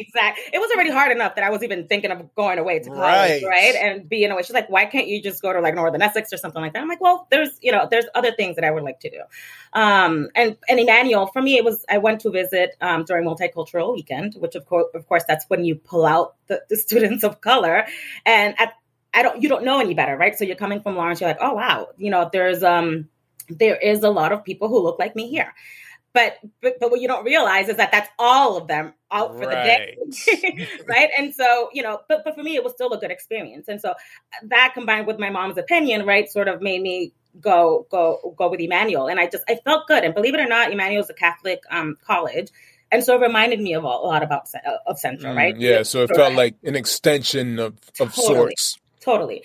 Exactly. 0.00 0.44
It 0.52 0.58
was 0.58 0.70
already 0.72 0.90
hard 0.90 1.12
enough 1.12 1.34
that 1.34 1.44
I 1.44 1.50
was 1.50 1.62
even 1.62 1.88
thinking 1.88 2.12
of 2.12 2.34
going 2.34 2.58
away 2.58 2.78
to 2.78 2.90
college, 2.90 3.42
right? 3.42 3.44
right? 3.44 3.74
And 3.74 4.08
being 4.08 4.30
away. 4.30 4.42
She's 4.42 4.54
like, 4.54 4.70
"Why 4.70 4.84
can't 4.86 5.08
you 5.08 5.20
just 5.20 5.42
go 5.42 5.52
to 5.52 5.60
like 5.60 5.74
Northern 5.74 6.02
Essex 6.02 6.32
or 6.32 6.36
something 6.36 6.62
like 6.62 6.72
that?" 6.74 6.82
I'm 6.82 6.88
like, 6.88 7.00
"Well, 7.00 7.26
there's 7.30 7.50
you 7.60 7.72
know, 7.72 7.88
there's 7.90 8.06
other 8.14 8.32
things 8.32 8.56
that 8.56 8.64
I 8.64 8.70
would 8.70 8.84
like 8.84 9.00
to 9.00 9.10
do." 9.10 9.22
Um, 9.72 10.28
and 10.36 10.56
and 10.68 10.78
Emmanuel, 10.78 11.26
for 11.26 11.42
me, 11.42 11.56
it 11.56 11.64
was 11.64 11.84
I 11.88 11.98
went 11.98 12.20
to 12.20 12.30
visit 12.30 12.76
um, 12.80 13.04
during 13.04 13.24
multicultural 13.26 13.92
weekend, 13.94 14.34
which 14.34 14.54
of 14.54 14.66
course, 14.66 14.86
of 14.94 15.08
course, 15.08 15.24
that's 15.26 15.46
when 15.48 15.64
you 15.64 15.74
pull 15.74 16.06
out 16.06 16.36
the, 16.46 16.62
the 16.68 16.76
students 16.76 17.24
of 17.24 17.40
color 17.40 17.86
and 18.26 18.54
at, 18.58 18.74
I 19.12 19.22
don't, 19.22 19.42
you 19.42 19.48
don't 19.48 19.64
know 19.64 19.80
any 19.80 19.94
better, 19.94 20.16
right? 20.16 20.36
So 20.36 20.44
you're 20.44 20.56
coming 20.56 20.82
from 20.82 20.96
Lawrence, 20.96 21.20
you're 21.20 21.30
like, 21.30 21.38
oh 21.40 21.54
wow, 21.54 21.88
you 21.96 22.10
know, 22.10 22.28
there's 22.32 22.62
um, 22.62 23.08
there 23.48 23.76
is 23.76 24.02
a 24.02 24.10
lot 24.10 24.32
of 24.32 24.44
people 24.44 24.68
who 24.68 24.82
look 24.82 24.98
like 24.98 25.14
me 25.14 25.28
here. 25.28 25.54
But, 26.12 26.38
but, 26.62 26.78
but 26.78 26.92
what 26.92 27.00
you 27.00 27.08
don't 27.08 27.24
realize 27.24 27.68
is 27.68 27.76
that 27.76 27.90
that's 27.90 28.08
all 28.20 28.56
of 28.56 28.68
them 28.68 28.94
out 29.14 29.36
for 29.36 29.46
right. 29.46 29.96
the 30.10 30.34
day 30.46 30.68
right 30.88 31.08
and 31.16 31.32
so 31.32 31.70
you 31.72 31.82
know 31.82 32.00
but, 32.08 32.22
but 32.24 32.34
for 32.34 32.42
me 32.42 32.56
it 32.56 32.64
was 32.64 32.72
still 32.72 32.92
a 32.92 32.98
good 32.98 33.12
experience 33.12 33.68
and 33.68 33.80
so 33.80 33.94
that 34.42 34.72
combined 34.74 35.06
with 35.06 35.18
my 35.18 35.30
mom's 35.30 35.56
opinion 35.56 36.04
right 36.04 36.28
sort 36.30 36.48
of 36.48 36.60
made 36.60 36.82
me 36.82 37.12
go 37.40 37.86
go 37.90 38.34
go 38.36 38.50
with 38.50 38.60
emmanuel 38.60 39.06
and 39.06 39.20
i 39.20 39.26
just 39.26 39.44
i 39.48 39.54
felt 39.64 39.86
good 39.86 40.02
and 40.04 40.14
believe 40.14 40.34
it 40.34 40.40
or 40.40 40.48
not 40.48 40.72
emmanuel 40.72 41.02
is 41.02 41.08
a 41.08 41.14
catholic 41.14 41.62
um, 41.70 41.96
college 42.04 42.50
and 42.94 43.02
so 43.02 43.16
it 43.16 43.20
reminded 43.20 43.60
me 43.60 43.74
of 43.74 43.82
a, 43.82 43.88
lot 43.88 44.22
about 44.22 44.48
of 44.86 44.98
Central, 44.98 45.34
mm, 45.34 45.36
right? 45.36 45.56
Yeah, 45.56 45.82
so 45.82 46.04
it 46.04 46.14
felt 46.14 46.34
like 46.34 46.54
an 46.62 46.76
extension 46.76 47.58
of 47.58 47.74
of 48.00 48.14
totally, 48.14 48.34
sorts. 48.36 48.78
Totally. 49.00 49.42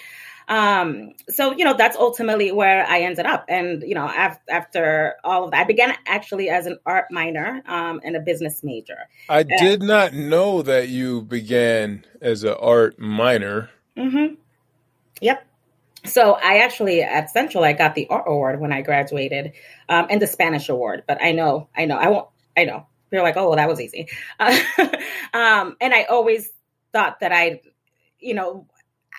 Um, 0.48 1.14
so 1.30 1.56
you 1.56 1.66
know 1.66 1.76
that's 1.76 1.98
ultimately 1.98 2.52
where 2.52 2.86
I 2.86 3.02
ended 3.02 3.26
up, 3.26 3.46
and 3.50 3.82
you 3.82 3.96
know 3.96 4.06
af- 4.06 4.40
after 4.48 5.16
all 5.24 5.46
of 5.46 5.52
that, 5.52 5.62
I 5.62 5.64
began 5.64 5.96
actually 6.06 6.50
as 6.50 6.68
an 6.68 6.78
art 6.86 7.06
minor 7.10 7.64
um, 7.66 8.02
and 8.04 8.16
a 8.16 8.20
business 8.20 8.64
major. 8.64 8.98
I 9.28 9.40
and, 9.40 9.50
did 9.50 9.82
not 9.82 10.14
know 10.14 10.62
that 10.62 10.90
you 10.90 11.24
began 11.24 12.06
as 12.22 12.44
an 12.44 12.56
art 12.60 13.00
minor. 13.00 13.70
Mm-hmm. 13.98 14.36
Yep. 15.22 15.46
so 16.06 16.34
I 16.34 16.60
actually 16.60 17.02
at 17.02 17.30
Central 17.30 17.64
I 17.64 17.74
got 17.74 17.94
the 17.94 18.08
art 18.10 18.26
award 18.28 18.60
when 18.60 18.72
I 18.72 18.82
graduated, 18.82 19.54
um, 19.88 20.06
and 20.12 20.22
the 20.22 20.28
Spanish 20.28 20.70
award. 20.70 21.04
But 21.08 21.22
I 21.22 21.32
know, 21.32 21.68
I 21.76 21.86
know, 21.86 21.98
I 21.98 22.10
won't. 22.10 22.28
I 22.56 22.66
know. 22.66 22.86
You're 23.12 23.24
like, 23.24 23.38
oh, 23.38 23.50
well, 23.50 23.58
that 23.58 23.68
was 23.68 23.82
easy. 23.82 24.08
Uh, 24.40 24.60
um, 25.34 25.78
and 25.82 25.94
I 25.94 26.04
always 26.04 26.50
thought 26.94 27.20
that 27.22 27.32
I, 27.32 27.62
you 28.20 28.34
know, 28.34 28.68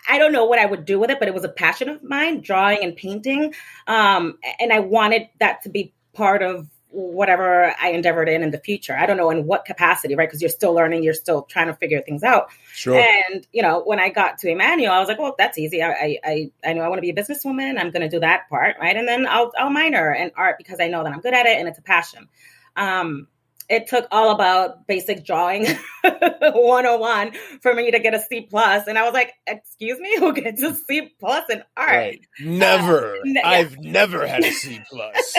I 0.08 0.18
don't 0.18 0.32
know 0.32 0.44
what 0.44 0.58
I 0.58 0.66
would 0.66 0.84
do 0.84 0.98
with 0.98 1.10
it, 1.10 1.18
but 1.18 1.28
it 1.28 1.34
was 1.34 1.44
a 1.44 1.48
passion 1.48 1.88
of 1.88 2.02
mine, 2.02 2.40
drawing 2.40 2.82
and 2.82 2.96
painting. 2.96 3.54
Um, 3.86 4.38
and 4.58 4.72
I 4.72 4.80
wanted 4.80 5.28
that 5.38 5.62
to 5.62 5.68
be 5.68 5.92
part 6.12 6.42
of 6.42 6.68
whatever 6.92 7.72
I 7.80 7.90
endeavored 7.90 8.28
in 8.28 8.42
in 8.42 8.50
the 8.50 8.58
future. 8.58 8.96
I 8.96 9.06
don't 9.06 9.16
know 9.16 9.30
in 9.30 9.46
what 9.46 9.64
capacity, 9.64 10.14
right? 10.16 10.28
Because 10.28 10.42
you're 10.42 10.50
still 10.50 10.74
learning, 10.74 11.04
you're 11.04 11.14
still 11.14 11.42
trying 11.42 11.68
to 11.68 11.74
figure 11.74 12.00
things 12.00 12.22
out. 12.22 12.50
Sure. 12.72 13.00
And 13.00 13.46
you 13.52 13.62
know, 13.62 13.82
when 13.84 14.00
I 14.00 14.08
got 14.08 14.38
to 14.38 14.48
Emmanuel, 14.48 14.92
I 14.92 14.98
was 14.98 15.08
like, 15.08 15.18
well, 15.18 15.34
that's 15.38 15.58
easy. 15.58 15.82
I 15.82 16.18
I 16.24 16.50
I 16.64 16.72
know 16.72 16.82
I 16.82 16.88
want 16.88 16.98
to 16.98 17.02
be 17.02 17.10
a 17.10 17.14
businesswoman. 17.14 17.78
I'm 17.78 17.90
going 17.90 18.02
to 18.02 18.08
do 18.08 18.20
that 18.20 18.48
part, 18.48 18.76
right? 18.80 18.96
And 18.96 19.06
then 19.06 19.26
I'll 19.26 19.52
I'll 19.56 19.70
minor 19.70 20.12
in 20.12 20.32
art 20.36 20.56
because 20.58 20.80
I 20.80 20.88
know 20.88 21.04
that 21.04 21.12
I'm 21.12 21.20
good 21.20 21.34
at 21.34 21.46
it 21.46 21.58
and 21.58 21.68
it's 21.68 21.78
a 21.78 21.82
passion. 21.82 22.28
Um, 22.76 23.28
it 23.70 23.86
took 23.86 24.08
all 24.10 24.32
about 24.32 24.88
basic 24.88 25.24
drawing 25.24 25.64
101 26.02 27.32
for 27.62 27.72
me 27.72 27.92
to 27.92 28.00
get 28.00 28.14
a 28.14 28.20
C 28.20 28.40
plus. 28.42 28.88
And 28.88 28.98
I 28.98 29.04
was 29.04 29.14
like, 29.14 29.32
excuse 29.46 29.98
me, 30.00 30.16
who 30.18 30.32
gets 30.34 30.60
a 30.60 30.74
C 30.74 31.12
plus 31.20 31.48
in 31.48 31.62
art? 31.76 31.88
Right. 31.88 32.20
Never. 32.40 33.14
Uh, 33.14 33.40
I've 33.44 33.78
never 33.78 34.26
had 34.26 34.44
a 34.44 34.50
C 34.50 34.80
plus. 34.90 35.34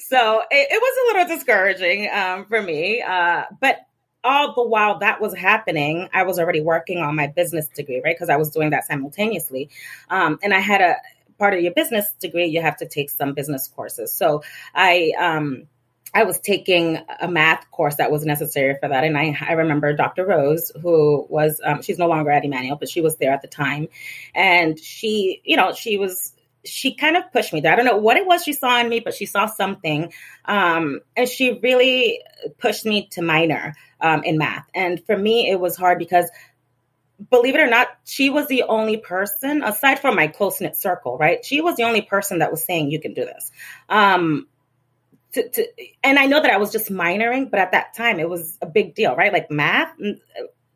so 0.00 0.42
it, 0.50 0.68
it, 0.70 0.82
was 0.82 1.14
a 1.14 1.16
little 1.16 1.36
discouraging 1.36 2.10
um, 2.12 2.44
for 2.46 2.60
me. 2.60 3.00
Uh, 3.00 3.44
but 3.60 3.78
all 4.24 4.54
the 4.54 4.62
while 4.64 4.98
that 4.98 5.20
was 5.20 5.32
happening, 5.32 6.08
I 6.12 6.24
was 6.24 6.40
already 6.40 6.60
working 6.60 6.98
on 6.98 7.14
my 7.14 7.28
business 7.28 7.68
degree, 7.68 8.00
right? 8.04 8.16
Because 8.16 8.30
I 8.30 8.36
was 8.36 8.50
doing 8.50 8.70
that 8.70 8.84
simultaneously. 8.84 9.70
Um, 10.10 10.40
and 10.42 10.52
I 10.52 10.58
had 10.58 10.80
a 10.80 10.96
part 11.38 11.54
of 11.54 11.60
your 11.60 11.72
business 11.72 12.12
degree, 12.20 12.46
you 12.46 12.62
have 12.62 12.76
to 12.78 12.86
take 12.86 13.10
some 13.10 13.34
business 13.34 13.68
courses. 13.68 14.12
So 14.12 14.42
I, 14.74 15.12
um, 15.18 15.68
I 16.14 16.24
was 16.24 16.38
taking 16.38 16.98
a 17.20 17.28
math 17.28 17.70
course 17.70 17.96
that 17.96 18.10
was 18.10 18.24
necessary 18.24 18.76
for 18.80 18.88
that. 18.88 19.04
And 19.04 19.16
I, 19.16 19.36
I 19.40 19.52
remember 19.52 19.92
Dr. 19.94 20.26
Rose, 20.26 20.70
who 20.82 21.26
was, 21.28 21.60
um, 21.64 21.82
she's 21.82 21.98
no 21.98 22.06
longer 22.06 22.30
at 22.30 22.44
Emmanuel, 22.44 22.76
but 22.76 22.90
she 22.90 23.00
was 23.00 23.16
there 23.16 23.32
at 23.32 23.42
the 23.42 23.48
time. 23.48 23.88
And 24.34 24.78
she, 24.78 25.40
you 25.44 25.56
know, 25.56 25.72
she 25.72 25.96
was, 25.96 26.34
she 26.64 26.94
kind 26.94 27.16
of 27.16 27.32
pushed 27.32 27.52
me 27.52 27.60
there. 27.60 27.72
I 27.72 27.76
don't 27.76 27.86
know 27.86 27.96
what 27.96 28.16
it 28.16 28.26
was 28.26 28.44
she 28.44 28.52
saw 28.52 28.78
in 28.78 28.88
me, 28.88 29.00
but 29.00 29.14
she 29.14 29.26
saw 29.26 29.46
something. 29.46 30.12
Um, 30.44 31.00
and 31.16 31.28
she 31.28 31.58
really 31.62 32.20
pushed 32.58 32.84
me 32.84 33.08
to 33.12 33.22
minor 33.22 33.74
um, 34.00 34.22
in 34.22 34.36
math. 34.36 34.68
And 34.74 35.04
for 35.06 35.16
me, 35.16 35.48
it 35.50 35.58
was 35.58 35.76
hard 35.76 35.98
because 35.98 36.30
believe 37.30 37.54
it 37.54 37.60
or 37.60 37.68
not, 37.68 37.88
she 38.04 38.30
was 38.30 38.48
the 38.48 38.64
only 38.64 38.96
person, 38.96 39.62
aside 39.62 39.98
from 39.98 40.16
my 40.16 40.26
close 40.26 40.60
knit 40.60 40.76
circle, 40.76 41.16
right? 41.18 41.44
She 41.44 41.60
was 41.60 41.76
the 41.76 41.84
only 41.84 42.02
person 42.02 42.40
that 42.40 42.50
was 42.50 42.64
saying, 42.64 42.90
you 42.90 43.00
can 43.00 43.14
do 43.14 43.24
this. 43.24 43.50
Um, 43.88 44.46
to, 45.32 45.48
to, 45.48 45.66
and 46.02 46.18
I 46.18 46.26
know 46.26 46.40
that 46.40 46.50
I 46.50 46.58
was 46.58 46.72
just 46.72 46.90
minoring, 46.90 47.50
but 47.50 47.60
at 47.60 47.72
that 47.72 47.94
time 47.94 48.20
it 48.20 48.28
was 48.28 48.58
a 48.60 48.66
big 48.66 48.94
deal, 48.94 49.16
right? 49.16 49.32
Like 49.32 49.50
math, 49.50 49.92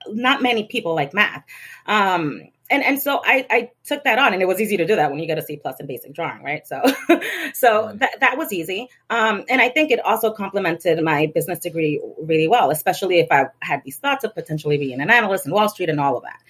not 0.08 0.42
many 0.42 0.64
people 0.64 0.94
like 0.94 1.12
math. 1.14 1.44
Um, 1.86 2.42
and 2.68 2.82
and 2.82 3.00
so 3.00 3.20
I, 3.24 3.46
I 3.48 3.70
took 3.84 4.04
that 4.04 4.18
on 4.18 4.32
and 4.32 4.42
it 4.42 4.46
was 4.46 4.60
easy 4.60 4.76
to 4.78 4.86
do 4.86 4.96
that 4.96 5.10
when 5.10 5.20
you 5.20 5.26
get 5.26 5.38
a 5.38 5.42
C 5.42 5.56
plus 5.56 5.78
in 5.78 5.86
basic 5.86 6.12
drawing, 6.12 6.42
right? 6.42 6.66
So 6.66 6.82
so 7.54 7.86
right. 7.86 7.98
that 8.00 8.20
that 8.20 8.38
was 8.38 8.52
easy. 8.52 8.88
Um, 9.08 9.44
and 9.48 9.60
I 9.60 9.68
think 9.68 9.90
it 9.90 10.04
also 10.04 10.32
complemented 10.32 11.02
my 11.02 11.30
business 11.32 11.60
degree 11.60 12.00
really 12.20 12.48
well, 12.48 12.70
especially 12.70 13.20
if 13.20 13.28
I 13.30 13.46
had 13.60 13.82
these 13.84 13.98
thoughts 13.98 14.24
of 14.24 14.34
potentially 14.34 14.78
being 14.78 15.00
an 15.00 15.10
analyst 15.10 15.46
in 15.46 15.52
Wall 15.52 15.68
Street 15.68 15.90
and 15.90 16.00
all 16.00 16.16
of 16.16 16.24
that. 16.24 16.40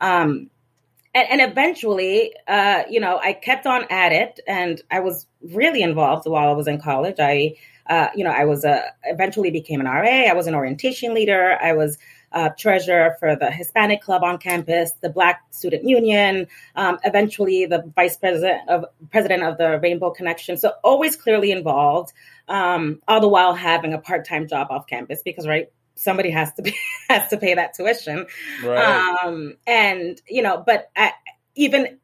Um, 0.00 0.50
and, 1.14 1.40
and 1.40 1.50
eventually, 1.50 2.34
uh, 2.48 2.82
you 2.90 3.00
know, 3.00 3.18
I 3.22 3.32
kept 3.32 3.66
on 3.66 3.84
at 3.90 4.12
it, 4.12 4.40
and 4.46 4.82
I 4.90 5.00
was 5.00 5.26
really 5.42 5.82
involved 5.82 6.26
while 6.26 6.48
I 6.48 6.52
was 6.52 6.66
in 6.66 6.80
college. 6.80 7.16
I, 7.18 7.56
uh, 7.88 8.08
you 8.14 8.24
know, 8.24 8.30
I 8.30 8.44
was 8.44 8.64
a 8.64 8.82
eventually 9.04 9.50
became 9.50 9.80
an 9.80 9.86
RA. 9.86 10.28
I 10.28 10.32
was 10.34 10.46
an 10.46 10.54
orientation 10.54 11.14
leader. 11.14 11.56
I 11.60 11.74
was 11.74 11.98
uh, 12.32 12.48
treasurer 12.58 13.16
for 13.20 13.36
the 13.36 13.50
Hispanic 13.50 14.02
Club 14.02 14.24
on 14.24 14.38
campus, 14.38 14.92
the 15.00 15.08
Black 15.08 15.42
Student 15.50 15.84
Union, 15.84 16.48
um, 16.74 16.98
eventually 17.04 17.66
the 17.66 17.90
vice 17.94 18.16
president 18.16 18.68
of 18.68 18.84
president 19.10 19.44
of 19.44 19.56
the 19.56 19.78
Rainbow 19.80 20.10
Connection. 20.10 20.56
So 20.56 20.72
always 20.82 21.14
clearly 21.14 21.52
involved, 21.52 22.12
um, 22.48 23.00
all 23.06 23.20
the 23.20 23.28
while 23.28 23.54
having 23.54 23.94
a 23.94 23.98
part 23.98 24.26
time 24.26 24.48
job 24.48 24.66
off 24.70 24.88
campus 24.88 25.22
because 25.24 25.46
right 25.46 25.70
somebody 25.94 26.30
has 26.30 26.52
to 26.54 26.62
be 26.68 26.76
has 27.08 27.28
to 27.30 27.36
pay 27.36 27.54
that 27.54 27.74
tuition. 27.74 28.26
Right. 28.64 29.24
um 29.24 29.54
and 29.66 30.20
you 30.28 30.42
know 30.42 30.62
but 30.64 30.90
I, 30.96 31.12
even 31.54 31.98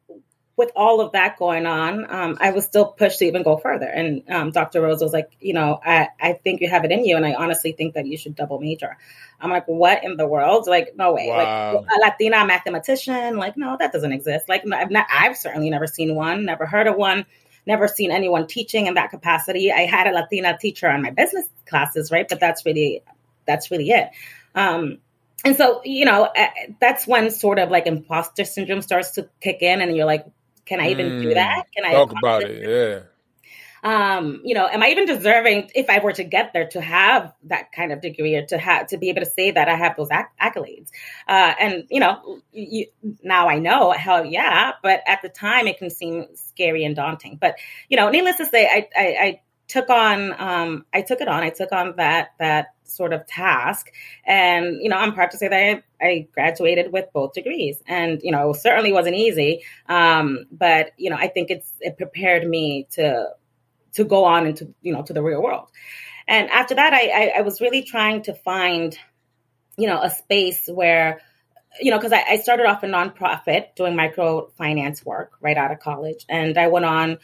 with 0.57 0.71
all 0.75 1.01
of 1.01 1.13
that 1.13 1.39
going 1.39 1.65
on 1.65 2.05
um, 2.13 2.37
i 2.39 2.51
was 2.51 2.65
still 2.65 2.85
pushed 2.85 3.19
to 3.19 3.25
even 3.25 3.41
go 3.41 3.57
further. 3.57 3.87
And 3.87 4.29
um, 4.29 4.51
dr 4.51 4.79
rose 4.79 5.01
was 5.01 5.13
like 5.13 5.31
you 5.39 5.53
know 5.53 5.79
I, 5.83 6.09
I 6.19 6.33
think 6.33 6.61
you 6.61 6.69
have 6.69 6.85
it 6.85 6.91
in 6.91 7.05
you 7.05 7.15
and 7.15 7.25
i 7.25 7.33
honestly 7.33 7.71
think 7.71 7.95
that 7.95 8.05
you 8.05 8.17
should 8.17 8.35
double 8.35 8.59
major. 8.59 8.97
I'm 9.39 9.49
like 9.49 9.67
what 9.67 10.03
in 10.03 10.17
the 10.17 10.27
world? 10.27 10.67
Like 10.67 10.95
no 10.95 11.13
way. 11.13 11.27
Wow. 11.27 11.77
like 11.77 11.85
a 11.85 11.99
latina 11.99 12.45
mathematician? 12.45 13.37
Like 13.37 13.57
no 13.57 13.75
that 13.79 13.91
doesn't 13.91 14.11
exist. 14.11 14.47
Like 14.47 14.63
i've 14.71 14.91
not 14.91 15.07
i've 15.11 15.37
certainly 15.37 15.69
never 15.69 15.87
seen 15.87 16.15
one 16.15 16.45
never 16.45 16.65
heard 16.65 16.87
of 16.87 16.95
one 16.95 17.25
never 17.65 17.87
seen 17.87 18.11
anyone 18.11 18.47
teaching 18.47 18.87
in 18.87 18.95
that 18.95 19.11
capacity. 19.11 19.71
I 19.71 19.81
had 19.81 20.07
a 20.07 20.11
latina 20.11 20.57
teacher 20.59 20.89
on 20.89 21.01
my 21.01 21.11
business 21.11 21.47
classes 21.67 22.11
right? 22.11 22.27
But 22.27 22.39
that's 22.39 22.65
really 22.65 23.03
that's 23.51 23.71
really 23.71 23.89
it. 23.89 24.09
Um, 24.55 24.99
and 25.43 25.55
so, 25.55 25.81
you 25.83 26.05
know, 26.05 26.29
that's 26.79 27.07
when 27.07 27.31
sort 27.31 27.59
of 27.59 27.69
like 27.69 27.87
imposter 27.87 28.45
syndrome 28.45 28.81
starts 28.81 29.11
to 29.11 29.29
kick 29.39 29.61
in, 29.61 29.81
and 29.81 29.95
you're 29.95 30.05
like, 30.05 30.25
can 30.65 30.79
I 30.79 30.89
even 30.89 31.07
mm, 31.07 31.21
do 31.21 31.33
that? 31.33 31.63
Can 31.75 31.85
I 31.85 31.91
talk 31.91 32.11
about 32.11 32.43
it? 32.43 32.69
Yeah. 32.69 32.99
Um, 33.83 34.41
you 34.43 34.53
know, 34.53 34.67
am 34.67 34.83
I 34.83 34.89
even 34.89 35.05
deserving 35.05 35.71
if 35.73 35.89
I 35.89 35.99
were 35.99 36.13
to 36.13 36.23
get 36.23 36.53
there 36.53 36.67
to 36.67 36.81
have 36.81 37.33
that 37.45 37.71
kind 37.71 37.91
of 37.91 38.01
degree 38.01 38.35
or 38.35 38.45
to 38.45 38.57
have 38.57 38.87
to 38.87 38.97
be 38.97 39.09
able 39.09 39.21
to 39.21 39.29
say 39.29 39.49
that 39.51 39.67
I 39.67 39.75
have 39.75 39.97
those 39.97 40.11
acc- 40.11 40.37
accolades? 40.39 40.89
Uh, 41.27 41.53
and 41.59 41.85
you 41.89 41.99
know, 41.99 42.41
you, 42.51 42.85
now 43.23 43.49
I 43.49 43.57
know 43.57 43.91
hell 43.91 44.23
yeah, 44.23 44.73
but 44.83 45.01
at 45.07 45.23
the 45.23 45.29
time 45.29 45.65
it 45.65 45.79
can 45.79 45.89
seem 45.89 46.27
scary 46.35 46.85
and 46.85 46.95
daunting. 46.95 47.37
But 47.41 47.55
you 47.89 47.97
know, 47.97 48.09
needless 48.09 48.37
to 48.37 48.45
say, 48.45 48.67
I, 48.67 48.87
I, 48.95 49.07
I 49.07 49.41
took 49.67 49.89
on 49.89 50.35
um, 50.39 50.85
I 50.93 51.01
took 51.01 51.21
it 51.21 51.27
on. 51.27 51.41
I 51.41 51.49
took 51.49 51.71
on 51.71 51.95
that 51.97 52.33
that 52.37 52.75
sort 52.91 53.13
of 53.13 53.25
task, 53.27 53.91
and 54.25 54.81
you 54.81 54.89
know 54.89 54.97
I'm 54.97 55.13
proud 55.13 55.31
to 55.31 55.37
say 55.37 55.47
that 55.47 55.83
I, 56.01 56.05
I 56.05 56.27
graduated 56.33 56.91
with 56.91 57.05
both 57.13 57.33
degrees, 57.33 57.81
and 57.87 58.21
you 58.23 58.31
know 58.31 58.53
certainly 58.53 58.93
wasn't 58.93 59.15
easy, 59.15 59.63
um, 59.87 60.45
but 60.51 60.91
you 60.97 61.09
know 61.09 61.17
I 61.17 61.27
think 61.27 61.49
it's 61.49 61.71
it 61.79 61.97
prepared 61.97 62.47
me 62.47 62.87
to 62.91 63.29
to 63.93 64.03
go 64.03 64.25
on 64.25 64.47
into 64.47 64.73
you 64.81 64.93
know 64.93 65.03
to 65.03 65.13
the 65.13 65.23
real 65.23 65.41
world. 65.41 65.67
And 66.27 66.49
after 66.49 66.75
that, 66.75 66.93
I, 66.93 67.07
I, 67.07 67.33
I 67.37 67.41
was 67.41 67.59
really 67.59 67.83
trying 67.83 68.23
to 68.23 68.33
find 68.33 68.97
you 69.77 69.87
know 69.87 70.01
a 70.01 70.09
space 70.09 70.67
where 70.67 71.21
you 71.79 71.91
know, 71.91 71.97
because 71.97 72.11
I, 72.11 72.23
I, 72.29 72.37
started 72.37 72.65
off 72.65 72.83
a 72.83 72.87
nonprofit 72.87 73.75
doing 73.75 73.93
microfinance 73.93 75.05
work 75.05 75.33
right 75.39 75.55
out 75.55 75.71
of 75.71 75.79
college. 75.79 76.25
And 76.27 76.57
I 76.57 76.67
went 76.67 76.85
on 76.85 77.17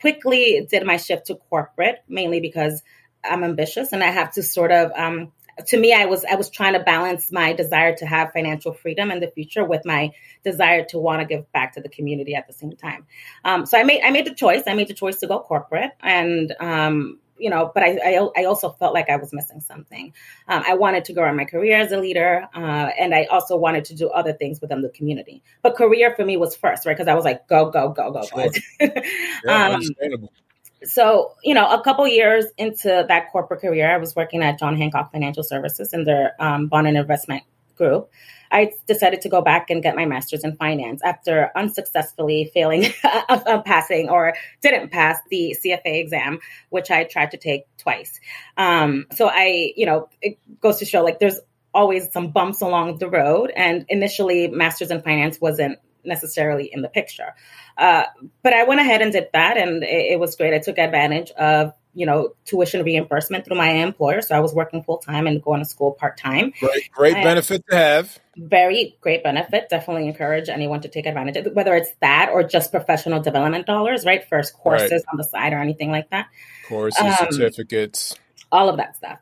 quickly, 0.00 0.66
did 0.70 0.84
my 0.84 0.96
shift 0.96 1.26
to 1.28 1.36
corporate, 1.36 2.02
mainly 2.08 2.40
because 2.40 2.82
I'm 3.28 3.44
ambitious 3.44 3.92
and 3.92 4.02
I 4.02 4.10
have 4.10 4.32
to 4.32 4.42
sort 4.42 4.72
of, 4.72 4.92
um, 4.96 5.32
to 5.66 5.78
me, 5.78 5.92
I 5.92 6.06
was 6.06 6.24
I 6.24 6.34
was 6.34 6.50
trying 6.50 6.72
to 6.72 6.80
balance 6.80 7.30
my 7.30 7.52
desire 7.52 7.94
to 7.96 8.06
have 8.06 8.32
financial 8.32 8.72
freedom 8.72 9.10
in 9.10 9.20
the 9.20 9.28
future 9.28 9.64
with 9.64 9.84
my 9.84 10.10
desire 10.42 10.84
to 10.86 10.98
want 10.98 11.20
to 11.20 11.26
give 11.26 11.50
back 11.52 11.74
to 11.74 11.80
the 11.80 11.88
community 11.88 12.34
at 12.34 12.46
the 12.46 12.52
same 12.52 12.72
time. 12.72 13.06
Um, 13.44 13.64
so 13.66 13.78
I 13.78 13.84
made 13.84 14.02
I 14.02 14.10
made 14.10 14.26
the 14.26 14.34
choice. 14.34 14.64
I 14.66 14.74
made 14.74 14.88
the 14.88 14.94
choice 14.94 15.18
to 15.18 15.26
go 15.26 15.38
corporate, 15.38 15.92
and 16.00 16.52
um, 16.58 17.20
you 17.38 17.50
know, 17.50 17.70
but 17.74 17.82
I, 17.82 17.98
I, 18.04 18.28
I 18.36 18.44
also 18.44 18.70
felt 18.70 18.94
like 18.94 19.08
I 19.08 19.16
was 19.16 19.32
missing 19.32 19.60
something. 19.60 20.12
Um, 20.48 20.62
I 20.66 20.74
wanted 20.74 21.04
to 21.06 21.12
grow 21.12 21.28
in 21.28 21.36
my 21.36 21.44
career 21.44 21.78
as 21.80 21.92
a 21.92 21.98
leader, 21.98 22.46
uh, 22.54 22.90
and 22.98 23.14
I 23.14 23.24
also 23.24 23.56
wanted 23.56 23.84
to 23.86 23.94
do 23.94 24.08
other 24.08 24.32
things 24.32 24.60
within 24.60 24.82
the 24.82 24.88
community. 24.88 25.42
But 25.62 25.74
career 25.76 26.14
for 26.14 26.24
me 26.24 26.36
was 26.36 26.54
first, 26.54 26.86
right? 26.86 26.96
Because 26.96 27.08
I 27.08 27.14
was 27.14 27.24
like, 27.24 27.48
go, 27.48 27.70
go, 27.70 27.88
go, 27.88 28.12
go, 28.12 28.22
sure. 28.22 28.48
go. 28.48 28.52
yeah, 29.44 29.66
um, 29.66 29.74
understandable. 29.74 30.32
So, 30.84 31.34
you 31.42 31.54
know, 31.54 31.68
a 31.70 31.82
couple 31.82 32.06
years 32.06 32.46
into 32.56 33.04
that 33.08 33.30
corporate 33.32 33.60
career, 33.60 33.92
I 33.92 33.98
was 33.98 34.14
working 34.14 34.42
at 34.42 34.58
John 34.58 34.76
Hancock 34.76 35.12
Financial 35.12 35.42
Services 35.42 35.92
in 35.92 36.04
their 36.04 36.32
um, 36.38 36.68
bond 36.68 36.86
and 36.86 36.96
investment 36.96 37.42
group. 37.76 38.10
I 38.50 38.72
decided 38.86 39.22
to 39.22 39.28
go 39.28 39.40
back 39.40 39.70
and 39.70 39.82
get 39.82 39.96
my 39.96 40.06
master's 40.06 40.44
in 40.44 40.56
finance 40.56 41.02
after 41.02 41.50
unsuccessfully 41.56 42.50
failing, 42.54 42.86
of 43.28 43.64
passing 43.64 44.08
or 44.08 44.34
didn't 44.60 44.90
pass 44.90 45.18
the 45.28 45.56
CFA 45.64 46.00
exam, 46.00 46.38
which 46.68 46.90
I 46.90 47.04
tried 47.04 47.32
to 47.32 47.36
take 47.36 47.64
twice. 47.78 48.20
Um, 48.56 49.06
so 49.12 49.28
I, 49.28 49.72
you 49.76 49.86
know, 49.86 50.08
it 50.22 50.38
goes 50.60 50.78
to 50.78 50.84
show 50.84 51.02
like 51.02 51.18
there's 51.18 51.40
always 51.74 52.12
some 52.12 52.30
bumps 52.30 52.60
along 52.60 52.98
the 52.98 53.10
road. 53.10 53.52
And 53.54 53.84
initially, 53.88 54.46
master's 54.48 54.90
in 54.90 55.02
finance 55.02 55.40
wasn't 55.40 55.80
necessarily 56.04 56.70
in 56.72 56.82
the 56.82 56.88
picture. 56.88 57.34
Uh, 57.76 58.04
but 58.42 58.52
I 58.52 58.64
went 58.64 58.80
ahead 58.80 59.02
and 59.02 59.12
did 59.12 59.28
that, 59.32 59.56
and 59.56 59.82
it, 59.82 60.12
it 60.12 60.20
was 60.20 60.36
great. 60.36 60.54
I 60.54 60.58
took 60.58 60.78
advantage 60.78 61.30
of 61.32 61.72
you 61.94 62.06
know, 62.06 62.34
tuition 62.44 62.84
reimbursement 62.84 63.44
through 63.44 63.56
my 63.56 63.68
employer. 63.68 64.20
So 64.20 64.34
I 64.36 64.40
was 64.40 64.52
working 64.52 64.82
full 64.82 64.98
time 64.98 65.26
and 65.26 65.42
going 65.42 65.60
to 65.60 65.64
school 65.64 65.92
part 65.92 66.18
time. 66.18 66.52
Great, 66.58 66.90
great 66.90 67.14
benefit 67.14 67.64
to 67.70 67.76
have. 67.76 68.18
Very 68.36 68.98
great 69.00 69.22
benefit. 69.22 69.68
Definitely 69.70 70.08
encourage 70.08 70.48
anyone 70.48 70.80
to 70.80 70.88
take 70.88 71.06
advantage 71.06 71.36
of 71.36 71.52
whether 71.54 71.74
it's 71.74 71.90
that 72.00 72.30
or 72.32 72.42
just 72.42 72.72
professional 72.72 73.22
development 73.22 73.66
dollars, 73.66 74.04
right? 74.04 74.28
First 74.28 74.54
courses 74.54 74.90
right. 74.90 75.04
on 75.12 75.16
the 75.16 75.24
side 75.24 75.52
or 75.52 75.60
anything 75.60 75.90
like 75.90 76.10
that. 76.10 76.26
Courses, 76.68 77.00
um, 77.00 77.30
certificates, 77.30 78.16
all 78.50 78.68
of 78.68 78.78
that 78.78 78.96
stuff. 78.96 79.20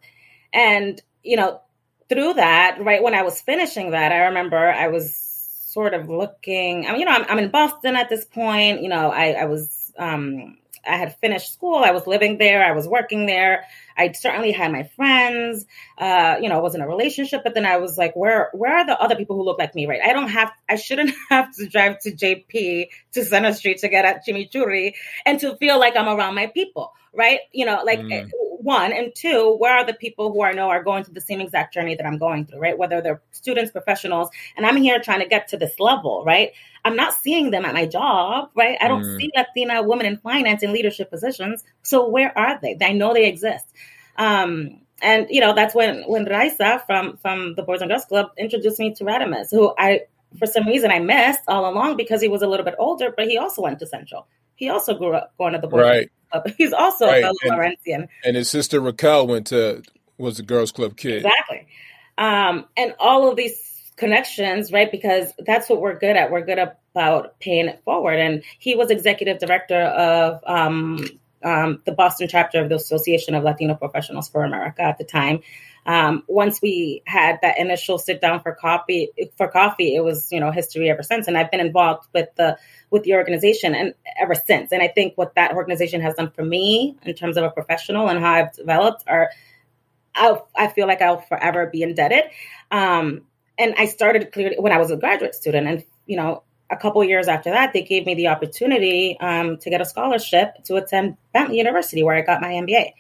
And, 0.53 1.01
you 1.23 1.37
know, 1.37 1.61
through 2.09 2.35
that, 2.35 2.79
right 2.81 3.03
when 3.03 3.15
I 3.15 3.23
was 3.23 3.41
finishing 3.41 3.91
that, 3.91 4.13
I 4.13 4.27
remember 4.27 4.57
I 4.57 4.89
was 4.89 5.32
sort 5.73 5.95
of 5.95 6.09
looking, 6.09 6.87
I 6.87 6.93
mean, 6.93 7.01
you 7.01 7.07
know, 7.07 7.13
I'm, 7.13 7.25
I'm 7.29 7.39
in 7.39 7.51
Boston 7.51 7.97
at 7.97 8.09
this 8.09 8.25
point. 8.25 8.83
You 8.83 8.89
know, 8.89 9.11
I, 9.11 9.33
I 9.33 9.45
was, 9.47 9.93
um, 9.99 10.59
I 10.87 10.97
had 10.97 11.17
finished 11.19 11.53
school. 11.53 11.77
I 11.77 11.93
was 11.93 12.07
living 12.07 12.39
there. 12.39 12.65
I 12.65 12.73
was 12.73 12.89
working 12.89 13.27
there. 13.27 13.67
I 13.97 14.11
certainly 14.13 14.53
had 14.53 14.73
my 14.73 14.85
friends. 14.97 15.65
Uh, 15.97 16.37
you 16.41 16.49
know, 16.49 16.57
I 16.57 16.61
was 16.61 16.75
in 16.75 16.81
a 16.81 16.89
relationship, 16.89 17.43
but 17.45 17.55
then 17.55 17.65
I 17.67 17.77
was 17.77 17.97
like, 17.97 18.15
where 18.17 18.51
where 18.53 18.79
are 18.79 18.87
the 18.87 19.01
other 19.01 19.15
people 19.15 19.37
who 19.37 19.45
look 19.45 19.59
like 19.59 19.75
me? 19.75 19.87
Right? 19.87 20.01
I 20.05 20.13
don't 20.13 20.29
have. 20.29 20.51
I 20.69 20.77
shouldn't 20.77 21.15
have 21.31 21.55
to 21.57 21.69
drive 21.69 22.01
to 22.01 22.13
JP 22.13 22.89
to 23.13 23.25
Center 23.25 23.53
Street 23.53 23.79
to 23.79 23.89
get 23.89 24.05
at 24.05 24.27
chimichurri 24.27 24.95
and 25.25 25.39
to 25.41 25.57
feel 25.57 25.79
like 25.79 25.97
I'm 25.97 26.09
around 26.09 26.35
my 26.35 26.49
people. 26.49 26.93
Right? 27.15 27.41
You 27.53 27.67
know, 27.67 27.83
like 27.85 28.01
mm. 28.01 28.31
One 28.63 28.93
and 28.93 29.13
two. 29.15 29.57
Where 29.57 29.73
are 29.73 29.85
the 29.85 29.95
people 29.95 30.33
who 30.33 30.43
I 30.43 30.53
know 30.53 30.69
are 30.69 30.83
going 30.83 31.05
through 31.05 31.15
the 31.15 31.21
same 31.21 31.41
exact 31.41 31.75
journey 31.75 31.95
that 31.95 32.07
I'm 32.07 32.19
going 32.19 32.47
through? 32.47 32.61
Right? 32.61 32.79
Whether 32.79 33.01
they're 33.01 33.23
students, 33.33 33.71
professionals, 33.71 34.29
and 34.57 34.65
I'm 34.67 34.77
here 34.77 35.01
trying 35.01 35.21
to 35.21 35.29
get 35.29 35.49
to 35.49 35.57
this 35.57 35.79
level. 35.81 36.25
Right? 36.25 36.53
I'm 36.85 36.97
not 36.97 37.15
seeing 37.15 37.51
them 37.51 37.65
at 37.65 37.75
my 37.75 37.87
job, 37.87 38.51
right? 38.57 38.77
I 38.81 38.89
don't 38.89 39.05
mm. 39.05 39.17
see 39.17 39.31
Latina 39.37 39.83
women 39.83 40.07
in 40.07 40.17
finance 40.17 40.63
in 40.63 40.73
leadership 40.73 41.11
positions. 41.11 41.63
So 41.83 42.09
where 42.09 42.37
are 42.37 42.59
they? 42.61 42.77
I 42.81 42.93
know 42.93 43.15
they 43.15 43.29
exist. 43.29 43.67
Um, 44.17 44.81
and 45.01 45.27
you 45.31 45.41
know 45.41 45.53
that's 45.55 45.75
when 45.75 46.03
when 46.05 46.25
Raisa 46.25 46.83
from 46.87 47.17
from 47.17 47.55
the 47.57 47.63
Boys 47.63 47.81
and 47.81 47.91
Girls 47.91 48.05
Club 48.05 48.31
introduced 48.39 48.79
me 48.79 48.95
to 48.95 49.05
Radamés, 49.05 49.51
who 49.51 49.75
I 49.77 50.03
for 50.39 50.47
some 50.47 50.67
reason 50.67 50.91
I 50.91 51.01
missed 51.01 51.43
all 51.49 51.69
along 51.71 51.97
because 51.97 52.23
he 52.23 52.29
was 52.29 52.43
a 52.43 52.47
little 52.47 52.65
bit 52.65 52.75
older, 52.79 53.13
but 53.15 53.27
he 53.27 53.37
also 53.37 53.63
went 53.63 53.79
to 53.81 53.87
Central. 53.87 54.27
He 54.55 54.69
also 54.69 54.95
grew 54.95 55.15
up 55.15 55.35
going 55.39 55.55
to 55.55 55.59
the 55.59 55.67
Boys 55.67 55.83
right. 55.83 56.13
He's 56.59 56.73
also 56.73 57.07
right. 57.07 57.25
a 57.25 57.35
fellow 57.49 57.61
and, 57.87 58.09
And 58.25 58.37
his 58.37 58.49
sister 58.49 58.81
Raquel 58.81 59.27
went 59.27 59.49
to 59.49 59.83
was 60.19 60.39
a 60.39 60.43
Girls 60.43 60.73
Club 60.73 60.97
kid. 60.97 61.25
Exactly. 61.25 61.67
Um, 62.19 62.67
and 62.77 62.95
all 62.99 63.29
of 63.31 63.37
these 63.37 63.93
connections, 63.97 64.73
right? 64.73 64.91
Because 64.91 65.33
that's 65.39 65.69
what 65.69 65.81
we're 65.81 65.99
good 65.99 66.17
at. 66.17 66.31
We're 66.31 66.45
good 66.45 66.59
about 66.59 67.39
paying 67.41 67.69
it 67.69 67.83
forward. 67.85 68.19
And 68.19 68.43
he 68.59 68.75
was 68.75 68.91
executive 68.91 69.39
director 69.39 69.81
of 69.81 70.41
um, 70.47 71.05
um, 71.43 71.83
the 71.85 71.93
Boston 71.93 72.29
chapter 72.29 72.61
of 72.61 72.69
the 72.69 72.77
Association 72.77 73.35
of 73.35 73.45
Latino 73.45 73.75
Professionals 73.75 74.29
for 74.29 74.45
America 74.45 74.83
at 74.83 74.99
the 74.99 75.05
time. 75.05 75.41
Um, 75.85 76.23
once 76.29 76.63
we 76.63 77.03
had 77.07 77.39
that 77.43 77.59
initial 77.59 77.99
sit 77.99 78.21
down 78.21 78.41
for 78.41 78.55
coffee, 78.55 79.11
for 79.37 79.49
coffee, 79.49 79.95
it 79.95 80.05
was 80.05 80.31
you 80.31 80.41
know 80.41 80.51
history 80.51 80.91
ever 80.91 81.03
since. 81.03 81.27
And 81.29 81.37
I've 81.37 81.51
been 81.51 81.61
involved 81.61 82.09
with 82.15 82.29
the 82.37 82.59
with 82.91 83.05
the 83.05 83.15
organization 83.15 83.75
and 83.75 83.95
ever 84.21 84.35
since. 84.35 84.73
And 84.73 84.83
I 84.83 84.89
think 84.89 85.15
what 85.17 85.35
that 85.35 85.53
organization 85.53 86.01
has 86.03 86.15
done 86.15 86.31
for 86.31 86.45
me 86.45 86.97
in 87.03 87.15
terms 87.15 87.37
of 87.37 87.45
a 87.45 87.51
professional 87.51 88.09
and 88.09 88.21
how 88.21 88.33
I've 88.33 88.53
developed 88.53 89.05
are. 89.07 89.31
i 90.15 90.39
I 90.55 90.69
feel 90.69 90.87
like 90.87 91.01
I'll 91.01 91.23
forever 91.23 91.67
be 91.67 91.83
indebted. 91.83 92.25
Um, 92.71 93.23
and 93.59 93.75
I 93.79 93.87
started 93.87 94.33
clearly 94.33 94.57
when 94.59 94.73
I 94.73 94.79
was 94.79 94.91
a 94.91 94.97
graduate 94.97 95.35
student, 95.35 95.67
and 95.67 95.85
you 96.07 96.17
know, 96.17 96.43
a 96.71 96.77
couple 96.77 97.05
years 97.05 97.29
after 97.29 97.51
that, 97.51 97.73
they 97.73 97.83
gave 97.83 98.07
me 98.07 98.15
the 98.15 98.29
opportunity 98.29 99.17
um, 99.21 99.59
to 99.59 99.71
get 99.71 99.81
a 99.81 99.85
scholarship 99.85 100.55
to 100.65 100.77
attend 100.77 101.17
Bentley 101.33 101.59
University, 101.59 102.03
where 102.03 102.17
I 102.17 102.23
got 102.23 102.41
my 102.41 102.49
MBA. 102.49 102.93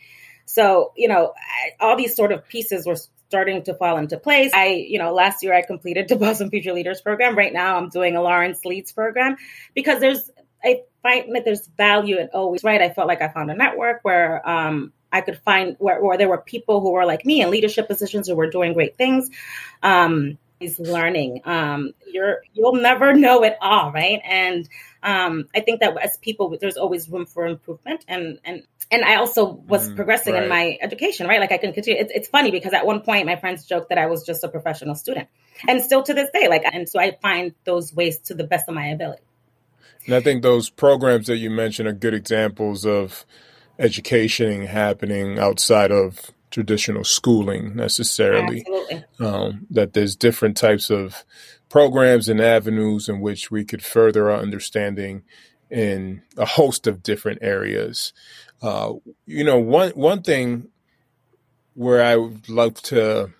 So, 0.46 0.92
you 0.96 1.08
know, 1.08 1.32
I, 1.36 1.84
all 1.84 1.96
these 1.96 2.14
sort 2.14 2.32
of 2.32 2.46
pieces 2.48 2.86
were 2.86 2.96
starting 3.28 3.62
to 3.62 3.74
fall 3.74 3.96
into 3.96 4.18
place. 4.18 4.52
I, 4.54 4.66
you 4.88 4.98
know, 4.98 5.12
last 5.12 5.42
year 5.42 5.54
I 5.54 5.62
completed 5.62 6.08
the 6.08 6.16
Boston 6.24 6.50
Future 6.50 6.72
Leaders 6.72 7.00
program. 7.00 7.36
Right 7.36 7.52
now, 7.52 7.76
I'm 7.76 7.88
doing 7.88 8.16
a 8.16 8.22
Lawrence 8.22 8.64
Leads 8.64 8.92
program 8.92 9.36
because 9.74 10.00
there's, 10.00 10.30
I 10.62 10.82
find 11.02 11.34
that 11.34 11.44
there's 11.44 11.66
value 11.66 12.18
in 12.18 12.28
always 12.34 12.62
right. 12.62 12.80
I 12.80 12.90
felt 12.90 13.08
like 13.08 13.22
I 13.22 13.28
found 13.28 13.50
a 13.50 13.54
network 13.54 14.00
where 14.02 14.46
um, 14.48 14.92
I 15.10 15.20
could 15.22 15.38
find 15.38 15.76
where, 15.78 16.02
where, 16.02 16.18
there 16.18 16.28
were 16.28 16.38
people 16.38 16.80
who 16.80 16.92
were 16.92 17.06
like 17.06 17.24
me 17.24 17.42
in 17.42 17.50
leadership 17.50 17.88
positions 17.88 18.28
who 18.28 18.36
were 18.36 18.50
doing 18.50 18.74
great 18.74 18.96
things. 18.96 19.30
Um, 19.82 20.38
is 20.62 20.78
learning. 20.78 21.40
Um, 21.44 21.92
you're 22.06 22.42
you'll 22.54 22.76
never 22.76 23.14
know 23.14 23.42
it 23.42 23.56
all, 23.60 23.92
right? 23.92 24.20
And 24.24 24.68
um, 25.02 25.48
I 25.54 25.60
think 25.60 25.80
that 25.80 25.96
as 26.00 26.16
people, 26.18 26.56
there's 26.60 26.76
always 26.76 27.08
room 27.08 27.26
for 27.26 27.46
improvement, 27.46 28.04
and 28.08 28.38
and 28.44 28.62
and 28.92 29.04
I 29.04 29.16
also 29.16 29.44
was 29.46 29.88
mm, 29.88 29.96
progressing 29.96 30.34
right. 30.34 30.44
in 30.44 30.48
my 30.48 30.78
education, 30.80 31.26
right? 31.26 31.40
Like 31.40 31.50
I 31.50 31.58
can 31.58 31.72
continue. 31.72 32.00
It's, 32.00 32.12
it's 32.14 32.28
funny 32.28 32.50
because 32.50 32.72
at 32.72 32.86
one 32.86 33.00
point 33.00 33.26
my 33.26 33.36
friends 33.36 33.64
joked 33.64 33.88
that 33.88 33.98
I 33.98 34.06
was 34.06 34.24
just 34.24 34.44
a 34.44 34.48
professional 34.48 34.94
student, 34.94 35.28
and 35.66 35.82
still 35.82 36.02
to 36.04 36.14
this 36.14 36.28
day, 36.32 36.48
like, 36.48 36.62
and 36.64 36.88
so 36.88 37.00
I 37.00 37.16
find 37.22 37.54
those 37.64 37.92
ways 37.92 38.18
to 38.26 38.34
the 38.34 38.44
best 38.44 38.68
of 38.68 38.74
my 38.74 38.86
ability. 38.88 39.22
And 40.06 40.14
I 40.14 40.20
think 40.20 40.42
those 40.42 40.68
programs 40.68 41.26
that 41.28 41.38
you 41.38 41.50
mentioned 41.50 41.88
are 41.88 41.92
good 41.92 42.14
examples 42.14 42.84
of 42.84 43.24
education 43.78 44.66
happening 44.66 45.38
outside 45.38 45.90
of 45.90 46.30
traditional 46.50 47.04
schooling 47.04 47.74
necessarily. 47.74 48.64
Um, 49.18 49.66
that 49.70 49.94
there's 49.94 50.14
different 50.14 50.56
types 50.56 50.90
of 50.90 51.24
programs 51.68 52.28
and 52.28 52.40
avenues 52.40 53.08
in 53.08 53.20
which 53.20 53.50
we 53.50 53.64
could 53.64 53.82
further 53.82 54.30
our 54.30 54.38
understanding 54.38 55.22
in 55.70 56.22
a 56.36 56.44
host 56.44 56.86
of 56.86 57.02
different 57.02 57.38
areas. 57.40 58.12
Uh, 58.62 58.94
you 59.26 59.42
know, 59.42 59.58
one 59.58 59.90
one 59.90 60.22
thing 60.22 60.68
where 61.74 62.02
I 62.02 62.16
would 62.16 62.48
love 62.48 62.74
to 62.82 63.30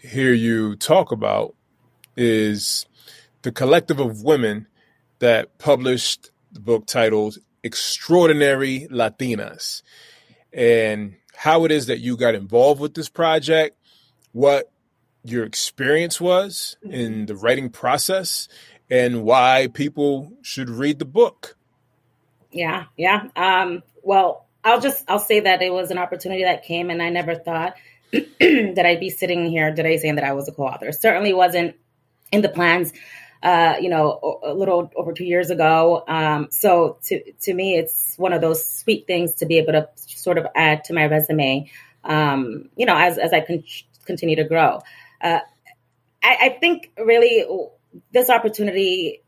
hear 0.00 0.32
you 0.32 0.76
talk 0.76 1.10
about 1.10 1.54
is 2.16 2.86
the 3.42 3.50
collective 3.50 3.98
of 3.98 4.22
women 4.22 4.68
that 5.18 5.58
published 5.58 6.30
the 6.52 6.60
book 6.60 6.86
titled 6.86 7.38
Extraordinary 7.62 8.86
Latinas. 8.90 9.82
And 10.52 11.16
how 11.34 11.64
it 11.64 11.72
is 11.72 11.86
that 11.86 12.00
you 12.00 12.16
got 12.16 12.34
involved 12.34 12.80
with 12.80 12.94
this 12.94 13.08
project, 13.08 13.76
what 14.32 14.70
your 15.24 15.44
experience 15.44 16.20
was 16.20 16.76
in 16.82 17.12
mm-hmm. 17.12 17.24
the 17.26 17.36
writing 17.36 17.68
process, 17.68 18.48
and 18.88 19.24
why 19.24 19.68
people 19.74 20.32
should 20.42 20.70
read 20.70 20.98
the 20.98 21.04
book. 21.04 21.56
Yeah, 22.56 22.84
yeah. 22.96 23.28
Um, 23.36 23.82
well, 24.02 24.46
I'll 24.64 24.80
just 24.80 25.04
I'll 25.08 25.18
say 25.18 25.40
that 25.40 25.62
it 25.62 25.72
was 25.72 25.90
an 25.90 25.98
opportunity 25.98 26.44
that 26.44 26.64
came, 26.64 26.90
and 26.90 27.02
I 27.02 27.10
never 27.10 27.34
thought 27.34 27.76
that 28.12 28.84
I'd 28.86 29.00
be 29.00 29.10
sitting 29.10 29.46
here 29.46 29.74
today 29.74 29.98
saying 29.98 30.16
that 30.16 30.24
I 30.24 30.32
was 30.32 30.48
a 30.48 30.52
co-author. 30.52 30.90
certainly 30.92 31.34
wasn't 31.34 31.76
in 32.32 32.40
the 32.40 32.48
plans 32.48 32.92
uh, 33.42 33.76
you 33.80 33.88
know, 33.88 34.40
a 34.42 34.52
little 34.54 34.90
over 34.96 35.12
two 35.12 35.24
years 35.24 35.50
ago. 35.50 36.02
Um, 36.08 36.48
so 36.50 36.98
to 37.04 37.32
to 37.42 37.54
me, 37.54 37.76
it's 37.76 38.14
one 38.16 38.32
of 38.32 38.40
those 38.40 38.68
sweet 38.68 39.06
things 39.06 39.34
to 39.36 39.46
be 39.46 39.58
able 39.58 39.72
to 39.72 39.88
sort 39.94 40.38
of 40.38 40.46
add 40.54 40.84
to 40.84 40.94
my 40.94 41.06
resume. 41.06 41.70
Um, 42.02 42.70
you 42.76 42.86
know, 42.86 42.96
as 42.96 43.18
as 43.18 43.32
I 43.32 43.40
con- 43.40 43.64
continue 44.04 44.36
to 44.36 44.44
grow, 44.44 44.80
uh, 45.20 45.40
I, 46.22 46.36
I 46.40 46.56
think 46.60 46.90
really 46.98 47.44
this 48.12 48.30
opportunity 48.30 49.22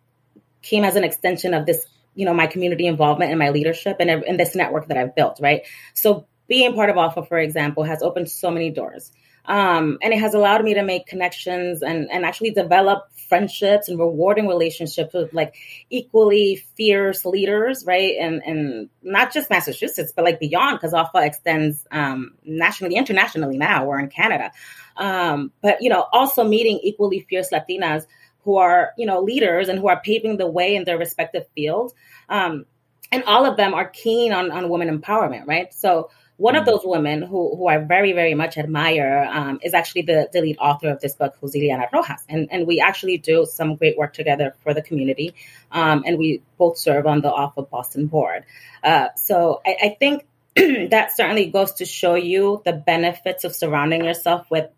came 0.62 0.84
as 0.84 0.96
an 0.96 1.04
extension 1.04 1.54
of 1.54 1.66
this, 1.66 1.86
you 2.18 2.24
know, 2.24 2.34
my 2.34 2.48
community 2.48 2.86
involvement 2.86 3.30
and 3.30 3.38
my 3.38 3.50
leadership 3.50 3.98
and, 4.00 4.10
and 4.10 4.40
this 4.40 4.56
network 4.56 4.88
that 4.88 4.96
I've 4.96 5.14
built. 5.14 5.38
Right. 5.40 5.62
So 5.94 6.26
being 6.48 6.74
part 6.74 6.90
of 6.90 6.96
ALPFA, 6.96 7.28
for 7.28 7.38
example, 7.38 7.84
has 7.84 8.02
opened 8.02 8.28
so 8.28 8.50
many 8.50 8.70
doors. 8.70 9.12
Um, 9.44 9.98
and 10.02 10.12
it 10.12 10.18
has 10.18 10.34
allowed 10.34 10.64
me 10.64 10.74
to 10.74 10.82
make 10.82 11.06
connections 11.06 11.80
and, 11.80 12.10
and 12.10 12.24
actually 12.24 12.50
develop 12.50 13.04
friendships 13.28 13.88
and 13.88 13.98
rewarding 13.98 14.48
relationships 14.48 15.14
with 15.14 15.32
like 15.32 15.54
equally 15.90 16.56
fierce 16.76 17.24
leaders, 17.24 17.84
right? 17.86 18.16
And 18.20 18.42
and 18.44 18.90
not 19.02 19.32
just 19.32 19.48
Massachusetts, 19.48 20.12
but 20.14 20.24
like 20.24 20.40
beyond, 20.40 20.80
because 20.80 20.92
ALPFA 20.92 21.24
extends 21.24 21.86
um, 21.92 22.34
nationally, 22.44 22.96
internationally 22.96 23.56
now. 23.56 23.86
We're 23.86 24.00
in 24.00 24.08
Canada, 24.08 24.50
um, 24.96 25.52
but 25.62 25.80
you 25.80 25.88
know, 25.88 26.06
also 26.12 26.44
meeting 26.44 26.80
equally 26.82 27.20
fierce 27.20 27.50
Latinas 27.50 28.04
who 28.48 28.56
are 28.56 28.94
you 28.96 29.04
know 29.04 29.20
leaders 29.20 29.68
and 29.68 29.78
who 29.78 29.88
are 29.88 30.00
paving 30.00 30.38
the 30.38 30.46
way 30.46 30.74
in 30.74 30.84
their 30.84 30.96
respective 30.96 31.44
fields. 31.54 31.92
Um, 32.30 32.64
and 33.12 33.22
all 33.24 33.44
of 33.44 33.58
them 33.58 33.74
are 33.74 33.86
keen 33.86 34.32
on, 34.32 34.50
on 34.50 34.70
women 34.70 34.88
empowerment, 34.88 35.46
right? 35.46 35.72
So 35.74 36.10
one 36.38 36.56
of 36.56 36.62
mm. 36.62 36.66
those 36.66 36.80
women 36.84 37.20
who, 37.22 37.56
who 37.56 37.66
I 37.66 37.78
very, 37.78 38.12
very 38.12 38.34
much 38.34 38.56
admire 38.56 39.28
um, 39.30 39.60
is 39.62 39.74
actually 39.74 40.02
the, 40.02 40.28
the 40.32 40.40
lead 40.40 40.56
author 40.58 40.88
of 40.88 41.00
this 41.00 41.14
book, 41.14 41.34
Joseliana 41.40 41.90
Rojas. 41.92 42.22
And, 42.28 42.48
and 42.50 42.66
we 42.66 42.80
actually 42.80 43.18
do 43.18 43.46
some 43.50 43.76
great 43.76 43.96
work 43.98 44.12
together 44.12 44.54
for 44.62 44.74
the 44.74 44.82
community. 44.82 45.34
Um, 45.72 46.04
and 46.06 46.18
we 46.18 46.42
both 46.58 46.78
serve 46.78 47.06
on 47.06 47.22
the 47.22 47.30
ALPFA 47.30 47.68
Boston 47.70 48.06
board. 48.06 48.44
Uh, 48.82 49.08
so 49.16 49.62
I, 49.66 49.76
I 49.82 49.96
think 49.98 50.26
that 50.90 51.16
certainly 51.16 51.46
goes 51.46 51.72
to 51.74 51.84
show 51.84 52.14
you 52.14 52.62
the 52.64 52.72
benefits 52.72 53.44
of 53.44 53.54
surrounding 53.54 54.04
yourself 54.04 54.50
with 54.50 54.70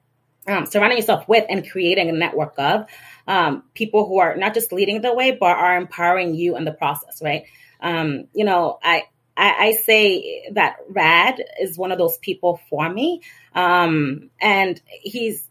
um, 0.46 0.66
surrounding 0.66 0.98
yourself 0.98 1.28
with 1.28 1.44
and 1.48 1.68
creating 1.68 2.09
a 2.09 2.12
network 2.12 2.54
of 2.59 2.87
um, 3.31 3.62
people 3.75 4.09
who 4.09 4.19
are 4.19 4.37
not 4.37 4.55
just 4.55 4.73
leading 4.73 5.01
the 5.03 5.14
way, 5.14 5.31
but 5.31 5.57
are 5.57 5.77
empowering 5.77 6.35
you 6.35 6.57
in 6.57 6.64
the 6.64 6.73
process, 6.73 7.23
right? 7.23 7.45
Um, 7.81 8.25
you 8.35 8.45
know, 8.45 8.79
I 8.83 9.05
I, 9.37 9.55
I, 9.59 9.73
say 9.73 10.51
that 10.53 10.79
Rad 10.88 11.40
is 11.61 11.79
one 11.79 11.93
of 11.93 11.99
those 11.99 12.19
people 12.19 12.61
for 12.69 12.87
me. 12.88 13.23
Um, 13.55 14.31
and 14.40 14.81
he's 14.88 15.47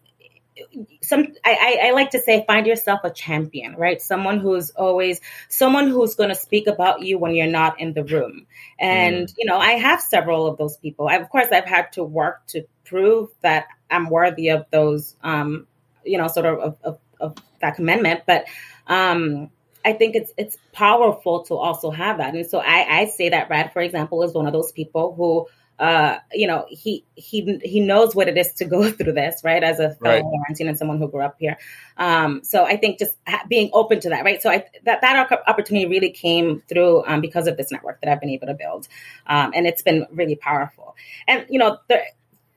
some 1.01 1.27
I, 1.45 1.79
I, 1.85 1.91
like 1.91 2.09
to 2.11 2.19
say 2.19 2.43
find 2.45 2.67
yourself 2.67 2.99
a 3.05 3.09
champion 3.09 3.75
right 3.77 4.01
someone 4.01 4.39
who's 4.39 4.71
always 4.71 5.21
someone 5.47 5.87
who's 5.87 6.15
going 6.15 6.27
to 6.29 6.35
speak 6.35 6.67
about 6.67 7.01
you 7.01 7.17
when 7.17 7.33
you're 7.33 7.47
not 7.47 7.79
in 7.79 7.93
the 7.93 8.03
room 8.03 8.45
and 8.77 9.27
mm. 9.27 9.33
you 9.37 9.45
know 9.45 9.57
i 9.57 9.71
have 9.71 10.01
several 10.01 10.47
of 10.47 10.57
those 10.57 10.75
people 10.75 11.07
I, 11.07 11.15
of 11.15 11.29
course 11.29 11.47
i've 11.53 11.63
had 11.63 11.93
to 11.93 12.03
work 12.03 12.45
to 12.47 12.65
prove 12.83 13.29
that 13.39 13.67
i'm 13.89 14.09
worthy 14.09 14.49
of 14.49 14.65
those 14.69 15.15
um 15.23 15.65
you 16.03 16.17
know 16.17 16.27
sort 16.27 16.45
of 16.45 16.59
of, 16.59 16.77
of, 16.83 16.99
of 17.19 17.35
that 17.61 17.75
commandment 17.75 18.21
but 18.25 18.45
um 18.87 19.49
I 19.85 19.93
think 19.93 20.13
it's 20.13 20.33
it's 20.37 20.57
powerful 20.73 21.43
to 21.43 21.55
also 21.55 21.89
have 21.89 22.17
that. 22.17 22.35
And 22.35 22.45
so 22.45 22.59
I, 22.59 22.99
I 22.99 23.05
say 23.05 23.29
that 23.29 23.49
Rad, 23.49 23.71
for 23.71 23.81
example, 23.81 24.23
is 24.23 24.33
one 24.33 24.45
of 24.45 24.51
those 24.51 24.73
people 24.73 25.15
who 25.15 25.47
uh, 25.79 26.19
you 26.33 26.45
know, 26.45 26.65
he 26.69 27.05
he 27.15 27.59
he 27.63 27.79
knows 27.79 28.13
what 28.13 28.27
it 28.27 28.37
is 28.37 28.51
to 28.53 28.65
go 28.65 28.91
through 28.91 29.13
this, 29.13 29.41
right? 29.43 29.63
As 29.63 29.79
a 29.79 29.95
fellow 29.95 30.29
right. 30.49 30.59
And 30.59 30.77
someone 30.77 30.97
who 30.97 31.07
grew 31.07 31.21
up 31.21 31.37
here. 31.39 31.57
Um, 31.97 32.41
so 32.43 32.65
I 32.65 32.75
think 32.75 32.99
just 32.99 33.13
being 33.47 33.69
open 33.71 34.01
to 34.01 34.09
that, 34.09 34.25
right? 34.25 34.41
So 34.41 34.49
I, 34.49 34.65
that 34.83 34.99
that 35.01 35.31
opportunity 35.47 35.85
really 35.85 36.11
came 36.11 36.61
through 36.67 37.05
um, 37.07 37.21
because 37.21 37.47
of 37.47 37.55
this 37.55 37.71
network 37.71 38.01
that 38.01 38.11
I've 38.11 38.19
been 38.19 38.29
able 38.29 38.47
to 38.47 38.53
build, 38.53 38.89
um, 39.27 39.53
and 39.55 39.65
it's 39.65 39.81
been 39.81 40.05
really 40.11 40.35
powerful. 40.35 40.97
And 41.27 41.45
you 41.49 41.59
know, 41.59 41.77
the 41.87 42.01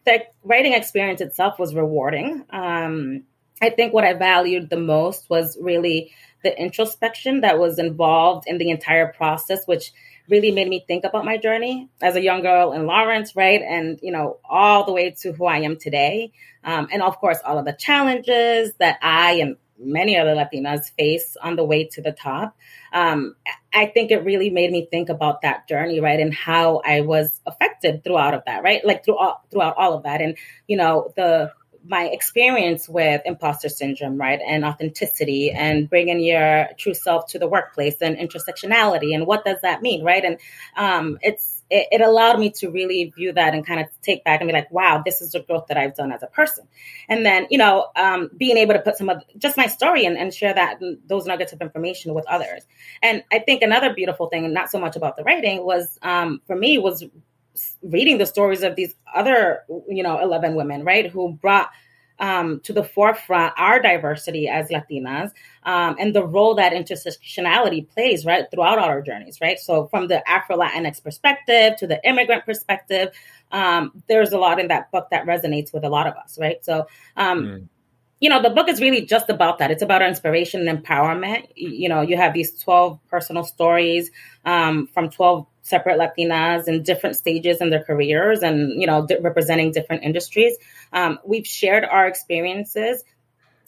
the 0.05 0.25
writing 0.43 0.73
experience 0.73 1.21
itself 1.21 1.61
was 1.61 1.77
rewarding. 1.77 2.45
Um, 2.51 3.23
I 3.63 3.71
think 3.71 3.95
what 3.95 4.05
I 4.05 4.13
valued 4.13 4.69
the 4.69 4.77
most 4.77 5.31
was 5.31 5.57
really 5.61 6.13
the 6.43 6.61
introspection 6.61 7.43
that 7.43 7.59
was 7.59 7.79
involved 7.79 8.45
in 8.49 8.59
the 8.59 8.71
entire 8.71 9.13
process, 9.13 9.65
which 9.67 9.93
really 10.29 10.51
made 10.51 10.69
me 10.69 10.85
think 10.87 11.05
about 11.05 11.25
my 11.25 11.37
journey 11.37 11.89
as 12.01 12.17
a 12.17 12.23
young 12.23 12.43
girl 12.43 12.73
in 12.73 12.87
Lawrence, 12.87 13.37
right? 13.37 13.63
And, 13.63 13.99
you 14.03 14.11
know, 14.11 14.39
all 14.49 14.85
the 14.85 14.93
way 14.93 15.11
to 15.21 15.33
who 15.33 15.47
I 15.47 15.59
am 15.59 15.77
today. 15.77 16.33
Um, 16.65 16.89
and 16.93 17.03
of 17.03 17.19
course, 17.19 17.39
all 17.45 17.59
of 17.59 17.65
the 17.65 17.73
challenges 17.73 18.73
that 18.79 18.99
I 19.01 19.35
and 19.35 19.57
many 19.79 20.17
other 20.17 20.35
Latinas 20.35 20.91
face 20.97 21.37
on 21.43 21.57
the 21.57 21.65
way 21.65 21.85
to 21.85 22.03
the 22.03 22.13
top. 22.13 22.57
Um, 22.93 23.37
I 23.73 23.87
think 23.87 24.11
it 24.11 24.25
really 24.25 24.51
made 24.51 24.71
me 24.71 24.87
think 24.91 25.09
about 25.09 25.43
that 25.43 25.69
journey, 25.69 26.01
right, 26.01 26.21
and 26.21 26.33
how 26.33 26.83
I 26.85 27.01
was 27.01 27.41
affected 27.47 28.05
throughout 28.05 28.35
of 28.35 28.43
that, 28.47 28.63
right, 28.63 28.85
like 28.85 29.05
throughout 29.05 29.51
throughout 29.51 29.77
all 29.77 29.95
of 29.95 30.05
that, 30.05 30.21
and 30.21 30.37
you 30.69 30.77
know 30.77 31.13
the 31.17 31.53
my 31.85 32.05
experience 32.05 32.89
with 32.89 33.23
imposter 33.25 33.69
syndrome, 33.69 34.17
right, 34.17 34.41
and 34.47 34.65
authenticity, 34.65 35.51
and 35.51 35.89
bringing 35.89 36.21
your 36.21 36.69
true 36.79 36.95
self 36.95 37.27
to 37.29 37.39
the 37.39 37.49
workplace, 37.49 37.97
and 38.01 38.17
intersectionality, 38.17 39.15
and 39.15 39.27
what 39.27 39.45
does 39.45 39.61
that 39.63 39.83
mean, 39.83 40.05
right? 40.05 40.25
And 40.25 40.39
um, 40.77 41.19
it's 41.23 41.53
it, 41.73 41.89
it, 41.91 42.01
allowed 42.03 42.39
me 42.39 42.51
to 42.51 42.69
really 42.71 43.13
view 43.17 43.33
that 43.33 43.55
and 43.55 43.67
kind 43.67 43.81
of 43.81 43.87
take 44.03 44.25
back 44.25 44.41
and 44.43 44.49
be 44.49 44.53
like, 44.53 44.71
wow, 44.71 45.03
this 45.05 45.23
is 45.23 45.33
the 45.33 45.41
growth 45.41 45.69
that 45.69 45.79
I've 45.79 45.95
done 45.95 46.13
as 46.13 46.23
a 46.23 46.27
person. 46.27 46.69
And 47.09 47.25
then, 47.25 47.47
you 47.51 47.57
know, 47.57 47.87
um, 47.97 48.31
being 48.37 48.59
able 48.59 48.75
to 48.75 48.81
put 48.81 48.99
some 48.99 49.09
of 49.09 49.23
just 49.39 49.57
my 49.57 49.67
story 49.67 50.05
and, 50.05 50.19
and 50.19 50.35
share 50.35 50.53
that 50.53 50.81
those 51.07 51.25
nuggets 51.25 51.55
of 51.55 51.63
information 51.63 52.13
with 52.13 52.27
others. 52.27 52.67
And 53.01 53.25
I 53.33 53.39
think 53.39 53.63
another 53.63 53.95
beautiful 53.95 54.27
thing, 54.27 54.53
not 54.53 54.71
so 54.71 54.79
much 54.79 54.97
about 54.97 55.17
the 55.17 55.25
writing, 55.25 55.65
was 55.65 55.99
um, 56.03 56.43
for 56.47 56.55
me 56.55 56.77
was 56.77 57.05
reading 57.83 58.19
the 58.19 58.27
stories 58.27 58.63
of 58.63 58.77
these 58.77 58.95
other, 59.15 59.63
you 59.89 60.03
know, 60.03 60.21
11 60.21 60.55
women, 60.55 60.85
right, 60.85 61.11
who 61.11 61.33
brought 61.33 61.71
um, 62.19 62.61
to 62.61 62.73
the 62.73 62.85
forefront 62.85 63.53
our 63.57 63.81
diversity 63.81 64.49
as 64.49 64.69
Latinas 64.69 65.33
um, 65.65 65.97
and 65.99 66.15
the 66.15 66.25
role 66.25 66.55
that 66.55 66.73
intersectionality 66.73 67.89
plays, 67.89 68.25
right, 68.25 68.45
throughout 68.51 68.79
all 68.79 68.85
our 68.85 69.03
journeys, 69.03 69.41
right? 69.41 69.59
So, 69.59 69.87
from 69.89 70.09
the 70.09 70.27
Afro 70.29 70.57
Latinx 70.57 71.03
perspective 71.03 71.77
to 71.79 71.87
the 71.87 72.01
immigrant 72.09 72.47
perspective, 72.47 73.09
um, 73.51 74.03
there's 74.09 74.33
a 74.33 74.39
lot 74.39 74.61
in 74.61 74.69
that 74.69 74.91
book 74.93 75.09
that 75.11 75.27
resonates 75.27 75.73
with 75.73 75.85
a 75.85 75.89
lot 75.89 76.07
of 76.07 76.15
us, 76.15 76.39
right? 76.41 76.65
So, 76.65 76.87
um, 77.17 77.45
mm 77.45 77.69
you 78.23 78.29
know, 78.29 78.41
the 78.41 78.51
book 78.51 78.69
is 78.69 78.81
really 78.81 79.05
just 79.05 79.29
about 79.29 79.59
that. 79.59 79.73
It's 79.73 79.83
about 79.83 80.01
inspiration 80.01 80.69
and 80.69 80.85
empowerment. 80.85 81.49
You 81.57 81.89
know, 81.89 82.03
you 82.03 82.17
have 82.17 82.33
these 82.33 82.57
12 82.61 83.01
personal 83.11 83.43
stories 83.43 84.13
um, 84.45 84.87
from 84.95 85.11
12 85.11 85.45
separate 85.63 85.99
Latinas 85.99 86.69
in 86.69 86.83
different 86.83 87.17
stages 87.17 87.61
in 87.61 87.71
their 87.71 87.85
careers 87.85 88.43
and, 88.43 88.81
you 88.81 88.87
know, 88.87 89.07
representing 89.21 89.73
different 89.73 90.03
industries. 90.03 90.57
Um, 90.93 91.19
we've 91.25 91.47
shared 91.47 91.85
our 91.85 92.07
experiences 92.07 93.05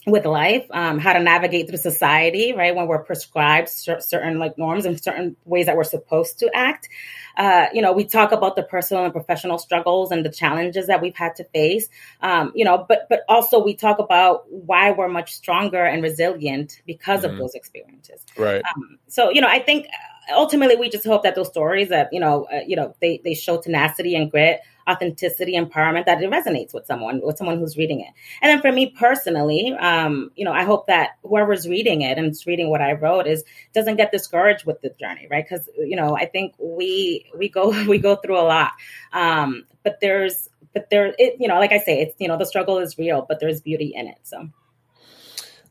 with 0.07 0.27
life, 0.27 0.67
um, 0.71 0.99
how 0.99 1.15
to 1.15 1.21
navigate 1.21 1.69
through 1.69 1.79
society, 1.79 2.53
right? 2.53 2.75
When 2.75 2.87
we're 2.87 3.03
prescribed 3.03 3.69
certain 3.69 4.39
like 4.39 4.59
norms 4.59 4.85
and 4.85 5.03
certain 5.03 5.37
ways 5.45 5.67
that 5.67 5.77
we're 5.77 5.85
supposed 5.85 6.41
to 6.41 6.51
act. 6.55 6.89
Uh, 7.37 7.67
you 7.73 7.83
know, 7.83 7.93
we 7.93 8.05
talk 8.05 8.31
about 8.31 8.55
the 8.55 8.63
personal 8.63 9.05
and 9.05 9.13
professional 9.13 9.59
struggles 9.59 10.13
and 10.13 10.25
the 10.25 10.31
challenges 10.31 10.89
that 10.89 11.01
we've 11.01 11.17
had 11.17 11.35
to 11.37 11.45
face. 11.45 11.89
Um, 12.21 12.53
you 12.55 12.65
know, 12.65 12.85
but 12.87 13.07
but 13.09 13.21
also 13.29 13.65
we 13.65 13.75
talk 13.75 13.99
about 13.99 14.45
why 14.51 14.91
we're 14.91 15.09
much 15.09 15.33
stronger 15.33 15.83
and 15.83 16.03
resilient 16.03 16.83
because 16.87 17.23
mm-hmm. 17.23 17.33
of 17.33 17.39
those 17.39 17.55
experiences. 17.55 18.21
Right. 18.37 18.63
Um, 18.77 18.99
so 19.09 19.31
you 19.31 19.41
know, 19.41 19.49
I 19.49 19.61
think 19.61 19.87
ultimately 20.33 20.77
we 20.77 20.89
just 20.89 21.05
hope 21.05 21.23
that 21.23 21.35
those 21.35 21.49
stories 21.49 21.89
that 21.89 22.09
you 22.13 22.21
know 22.21 22.47
uh, 22.53 22.61
you 22.67 22.77
know 22.77 22.95
they 23.01 23.21
they 23.25 23.35
show 23.35 23.61
tenacity 23.61 24.15
and 24.15 24.31
grit 24.31 24.61
authenticity 24.89 25.55
empowerment 25.55 26.05
that 26.05 26.23
it 26.23 26.31
resonates 26.31 26.75
with 26.75 26.87
someone 26.87 27.21
with 27.23 27.39
someone 27.39 27.59
who's 27.59 27.77
reading 27.77 28.01
it. 28.01 28.09
And 28.43 28.51
then 28.51 28.61
for 28.61 28.71
me 28.71 28.91
personally 28.91 29.75
um 29.79 30.31
you 30.37 30.45
know 30.45 30.53
i 30.53 30.65
hope 30.65 30.87
that 30.87 31.11
whoever's 31.23 31.69
reading 31.69 32.03
it 32.03 32.19
and 32.19 32.31
is 32.31 32.47
reading 32.47 32.71
what 32.71 32.83
i 32.83 32.93
wrote 32.93 33.27
is 33.27 33.45
doesn't 33.73 33.97
get 33.97 34.13
discouraged 34.13 34.65
with 34.67 34.81
the 34.81 34.91
journey 34.91 35.27
right? 35.31 35.45
Because 35.49 35.69
you 35.79 35.97
know 35.97 36.17
i 36.17 36.27
think 36.27 36.55
we 36.59 37.27
we 37.37 37.49
go 37.49 37.85
we 37.89 37.99
go 37.99 38.17
through 38.17 38.39
a 38.39 38.43
lot. 38.43 38.73
Um 39.13 39.65
but 39.83 40.01
there's 40.01 40.49
but 40.73 40.91
there 40.91 41.15
it 41.19 41.37
you 41.39 41.49
know 41.49 41.59
like 41.59 41.73
i 41.73 41.79
say 41.79 42.01
it's 42.01 42.15
you 42.19 42.29
know 42.29 42.37
the 42.37 42.47
struggle 42.47 42.79
is 42.79 42.99
real 42.99 43.25
but 43.27 43.41
there's 43.41 43.61
beauty 43.61 43.93
in 43.95 44.07
it 44.07 44.19
so. 44.23 44.49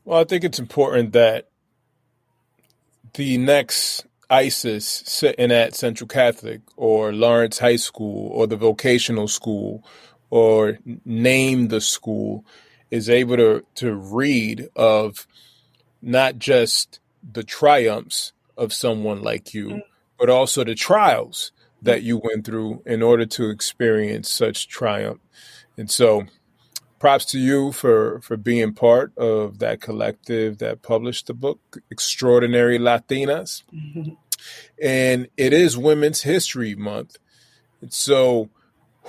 Well 0.04 0.20
i 0.20 0.24
think 0.24 0.44
it's 0.44 0.58
important 0.58 1.12
that 1.12 1.48
the 3.14 3.38
next 3.38 4.06
ISIS 4.30 4.86
sitting 5.06 5.52
at 5.52 5.74
Central 5.74 6.08
Catholic 6.08 6.60
or 6.76 7.12
Lawrence 7.12 7.58
High 7.58 7.76
School 7.76 8.28
or 8.28 8.46
the 8.46 8.56
vocational 8.56 9.28
school 9.28 9.84
or 10.30 10.78
name 11.04 11.68
the 11.68 11.80
school 11.80 12.44
is 12.90 13.08
able 13.08 13.36
to, 13.36 13.64
to 13.76 13.94
read 13.94 14.68
of 14.76 15.26
not 16.02 16.38
just 16.38 17.00
the 17.32 17.42
triumphs 17.42 18.32
of 18.56 18.72
someone 18.72 19.22
like 19.22 19.54
you, 19.54 19.68
mm. 19.68 19.82
but 20.18 20.30
also 20.30 20.64
the 20.64 20.74
trials 20.74 21.52
that 21.82 22.02
you 22.02 22.20
went 22.22 22.46
through 22.46 22.82
in 22.86 23.02
order 23.02 23.26
to 23.26 23.50
experience 23.50 24.30
such 24.30 24.68
triumph. 24.68 25.20
And 25.76 25.90
so 25.90 26.24
props 27.04 27.26
to 27.26 27.38
you 27.38 27.70
for 27.70 28.18
for 28.22 28.34
being 28.34 28.72
part 28.72 29.12
of 29.18 29.58
that 29.58 29.78
collective 29.78 30.56
that 30.56 30.80
published 30.80 31.26
the 31.26 31.34
book 31.34 31.76
extraordinary 31.90 32.78
latinas. 32.78 33.62
Mm-hmm. 33.74 34.14
and 34.82 35.28
it 35.36 35.52
is 35.52 35.76
women's 35.76 36.22
history 36.22 36.74
month. 36.74 37.18
So 37.90 38.48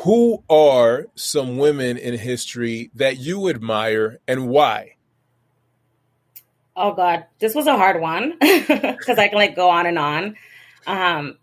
who 0.04 0.44
are 0.50 1.08
some 1.16 1.58
women 1.58 1.96
in 1.96 2.18
history 2.18 2.92
that 2.96 3.16
you 3.16 3.48
admire 3.48 4.20
and 4.28 4.50
why? 4.50 4.96
Oh 6.76 6.92
god. 6.92 7.28
This 7.40 7.56
was 7.56 7.66
a 7.66 7.78
hard 7.78 8.02
one 8.02 8.34
because 8.42 9.18
i 9.18 9.30
can 9.30 9.38
like 9.38 9.56
go 9.56 9.70
on 9.70 9.86
and 9.86 9.98
on. 9.98 10.36
Um 10.86 11.38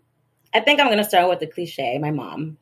i 0.53 0.59
think 0.59 0.79
i'm 0.79 0.89
gonna 0.89 1.03
start 1.03 1.27
with 1.31 1.39
the 1.39 1.47
cliche 1.47 1.97
my 1.97 2.11
mom. 2.11 2.57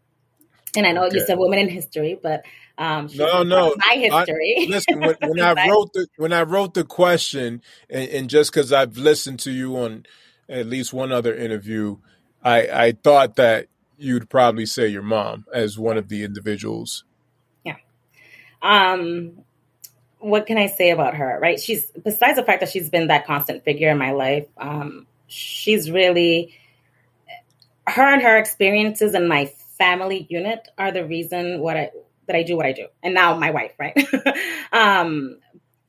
And 0.78 0.88
i 0.88 0.94
know 0.94 1.08
okay. 1.08 1.18
you 1.18 1.26
said 1.26 1.38
women 1.38 1.60
in 1.60 1.68
history 1.68 2.18
but 2.24 2.46
um, 2.82 3.08
no, 3.14 3.44
no, 3.44 3.76
my 3.78 3.94
history. 3.94 4.56
I, 4.62 4.66
listen, 4.70 5.00
when, 5.02 5.16
when 5.22 5.40
I 5.40 5.68
wrote 5.68 5.94
the 5.94 6.08
when 6.18 6.34
I 6.34 6.42
wrote 6.42 6.74
the 6.74 6.84
question, 6.84 7.62
and, 7.92 8.10
and 8.10 8.30
just 8.30 8.52
because 8.52 8.74
I've 8.74 8.98
listened 8.98 9.38
to 9.42 9.52
you 9.52 9.78
on 9.78 10.08
at 10.50 10.66
least 10.66 10.92
one 10.92 11.12
other 11.12 11.36
interview, 11.36 11.98
I 12.44 12.86
I 12.86 12.92
thought 12.94 13.36
that 13.36 13.68
you'd 14.00 14.32
probably 14.32 14.66
say 14.66 14.88
your 14.88 15.04
mom 15.04 15.46
as 15.54 15.78
one 15.78 15.96
of 15.96 16.10
the 16.10 16.24
individuals. 16.24 17.04
Yeah. 17.64 17.76
Um, 18.64 19.44
what 20.18 20.48
can 20.48 20.58
I 20.58 20.66
say 20.66 20.90
about 20.90 21.14
her? 21.14 21.38
Right? 21.40 21.60
She's 21.60 21.86
besides 22.04 22.36
the 22.36 22.44
fact 22.44 22.62
that 22.62 22.70
she's 22.70 22.90
been 22.90 23.10
that 23.10 23.28
constant 23.28 23.64
figure 23.64 23.92
in 23.92 24.00
my 24.00 24.14
life. 24.14 24.48
Um, 24.58 25.06
she's 25.28 25.92
really 25.92 26.58
her 27.86 28.12
and 28.12 28.24
her 28.24 28.40
experiences 28.40 29.14
and 29.14 29.30
my 29.30 29.54
family 29.78 30.26
unit 30.32 30.68
are 30.80 30.92
the 30.92 31.06
reason 31.06 31.60
what 31.60 31.78
I 31.78 31.92
that 32.32 32.38
I 32.38 32.44
do 32.44 32.56
what 32.56 32.66
I 32.66 32.72
do. 32.72 32.88
And 33.04 33.14
now 33.14 33.38
my 33.38 33.52
wife, 33.52 33.74
right? 33.78 33.98
um, 34.72 35.38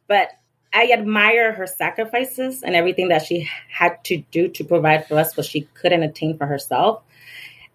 but 0.08 0.28
I 0.72 0.90
admire 0.92 1.52
her 1.52 1.66
sacrifices 1.66 2.62
and 2.62 2.74
everything 2.74 3.08
that 3.08 3.24
she 3.24 3.48
had 3.70 4.02
to 4.04 4.18
do 4.30 4.48
to 4.48 4.64
provide 4.64 5.06
for 5.06 5.18
us 5.18 5.36
what 5.36 5.46
she 5.46 5.68
couldn't 5.74 6.02
attain 6.02 6.36
for 6.36 6.46
herself. 6.46 7.02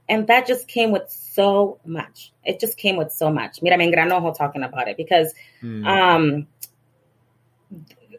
And 0.09 0.27
that 0.27 0.47
just 0.47 0.67
came 0.67 0.91
with 0.91 1.09
so 1.09 1.79
much. 1.85 2.31
It 2.43 2.59
just 2.59 2.77
came 2.77 2.97
with 2.97 3.11
so 3.11 3.29
much. 3.29 3.61
Mira, 3.61 3.77
me 3.77 3.91
engranojo 3.91 4.35
talking 4.35 4.63
about 4.63 4.87
it 4.87 4.97
because, 4.97 5.33
mm. 5.61 5.85
um, 5.85 6.47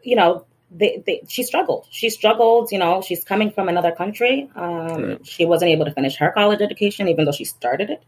you 0.03 0.15
know, 0.15 0.45
they, 0.71 1.01
they, 1.05 1.23
she 1.27 1.43
struggled. 1.43 1.87
She 1.89 2.09
struggled. 2.09 2.71
You 2.71 2.77
know, 2.77 3.01
she's 3.01 3.23
coming 3.23 3.51
from 3.51 3.69
another 3.69 3.91
country. 3.91 4.49
Um, 4.55 5.03
right. 5.03 5.27
She 5.27 5.45
wasn't 5.45 5.71
able 5.71 5.85
to 5.85 5.91
finish 5.91 6.17
her 6.17 6.31
college 6.31 6.61
education, 6.61 7.07
even 7.07 7.25
though 7.25 7.31
she 7.31 7.45
started 7.45 7.89
it. 7.89 8.03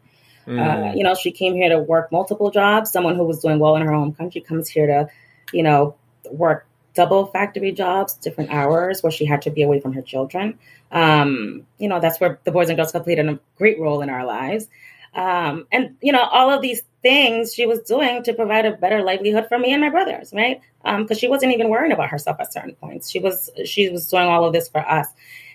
Mm. 0.48 0.60
Uh, 0.92 0.96
you 0.96 1.04
know, 1.04 1.16
she 1.16 1.32
came 1.32 1.56
here 1.56 1.70
to 1.70 1.80
work 1.80 2.12
multiple 2.12 2.52
jobs. 2.52 2.92
Someone 2.92 3.16
who 3.16 3.24
was 3.24 3.40
doing 3.40 3.60
well 3.60 3.76
in 3.76 3.82
her 3.84 3.92
home 3.92 4.14
country 4.14 4.42
comes 4.42 4.68
here 4.70 4.88
to, 4.88 5.10
you 5.54 5.64
know, 5.64 5.96
work 6.32 6.66
double 6.94 7.28
factory 7.28 7.72
jobs, 7.72 8.14
different 8.14 8.52
hours 8.52 9.02
where 9.02 9.12
she 9.12 9.26
had 9.26 9.44
to 9.44 9.50
be 9.50 9.62
away 9.62 9.80
from 9.80 9.94
her 9.94 10.02
children. 10.02 10.60
Um, 10.92 11.66
you 11.78 11.88
know, 11.88 12.00
that's 12.00 12.20
where 12.20 12.40
the 12.44 12.52
Boys 12.52 12.70
and 12.70 12.78
Girls 12.78 12.92
Club 12.92 13.06
played 13.06 13.20
a 13.20 13.40
great 13.58 13.80
role 13.80 14.02
in 14.02 14.10
our 14.10 14.26
lives. 14.26 14.68
Um, 15.14 15.68
and, 15.72 15.96
you 16.02 16.12
know, 16.12 16.22
all 16.24 16.52
of 16.52 16.62
these 16.62 16.82
things 17.02 17.54
she 17.54 17.66
was 17.66 17.82
doing 17.82 18.24
to 18.24 18.34
provide 18.34 18.66
a 18.66 18.72
better 18.72 19.02
livelihood 19.04 19.48
for 19.48 19.58
me 19.58 19.74
and 19.74 19.82
my 19.82 19.90
brothers, 19.90 20.32
right? 20.34 20.62
Because 20.84 21.12
um, 21.12 21.18
she 21.18 21.28
wasn't 21.28 21.54
even 21.54 21.70
worrying 21.70 21.92
about 21.92 22.10
herself 22.10 22.38
at 22.40 22.54
certain 22.54 22.76
points. 22.76 23.10
She 23.10 23.20
was 23.20 23.50
she 23.66 23.90
was 23.90 24.08
doing 24.08 24.28
all 24.28 24.46
of 24.46 24.54
this 24.54 24.70
for 24.70 24.80
us, 24.80 25.08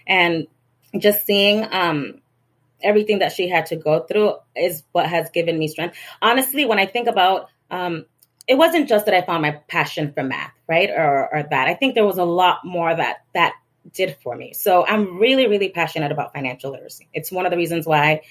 and 0.07 0.47
just 0.99 1.25
seeing 1.25 1.67
um, 1.73 2.21
everything 2.83 3.21
that 3.21 3.33
she 3.33 3.49
had 3.49 3.67
to 3.67 3.77
go 3.77 4.01
through 4.01 4.35
is 4.55 4.83
what 4.93 5.07
has 5.07 5.31
given 5.31 5.59
me 5.59 5.69
strength. 5.69 5.97
Honestly, 6.21 6.65
when 6.65 6.79
I 6.79 6.87
think 6.87 7.09
about 7.09 7.49
um, 7.71 8.07
it 8.47 8.57
wasn't 8.57 8.89
just 8.89 9.07
that 9.07 9.15
I 9.15 9.23
found 9.23 9.43
my 9.43 9.61
passion 9.69 10.13
for 10.13 10.23
math, 10.23 10.53
right, 10.69 10.91
or, 10.91 11.35
or 11.35 11.43
that. 11.51 11.69
I 11.69 11.75
think 11.75 11.95
there 11.95 12.07
was 12.07 12.19
a 12.19 12.25
lot 12.25 12.65
more 12.65 12.95
that 12.95 13.25
that 13.35 13.55
did 13.93 14.17
for 14.23 14.37
me. 14.37 14.53
So 14.53 14.87
I'm 14.87 15.19
really, 15.19 15.49
really 15.49 15.69
passionate 15.69 16.13
about 16.13 16.33
financial 16.33 16.71
literacy. 16.73 17.09
It's 17.13 17.33
one 17.33 17.47
of 17.47 17.51
the 17.51 17.57
reasons 17.57 17.87
why 17.87 18.23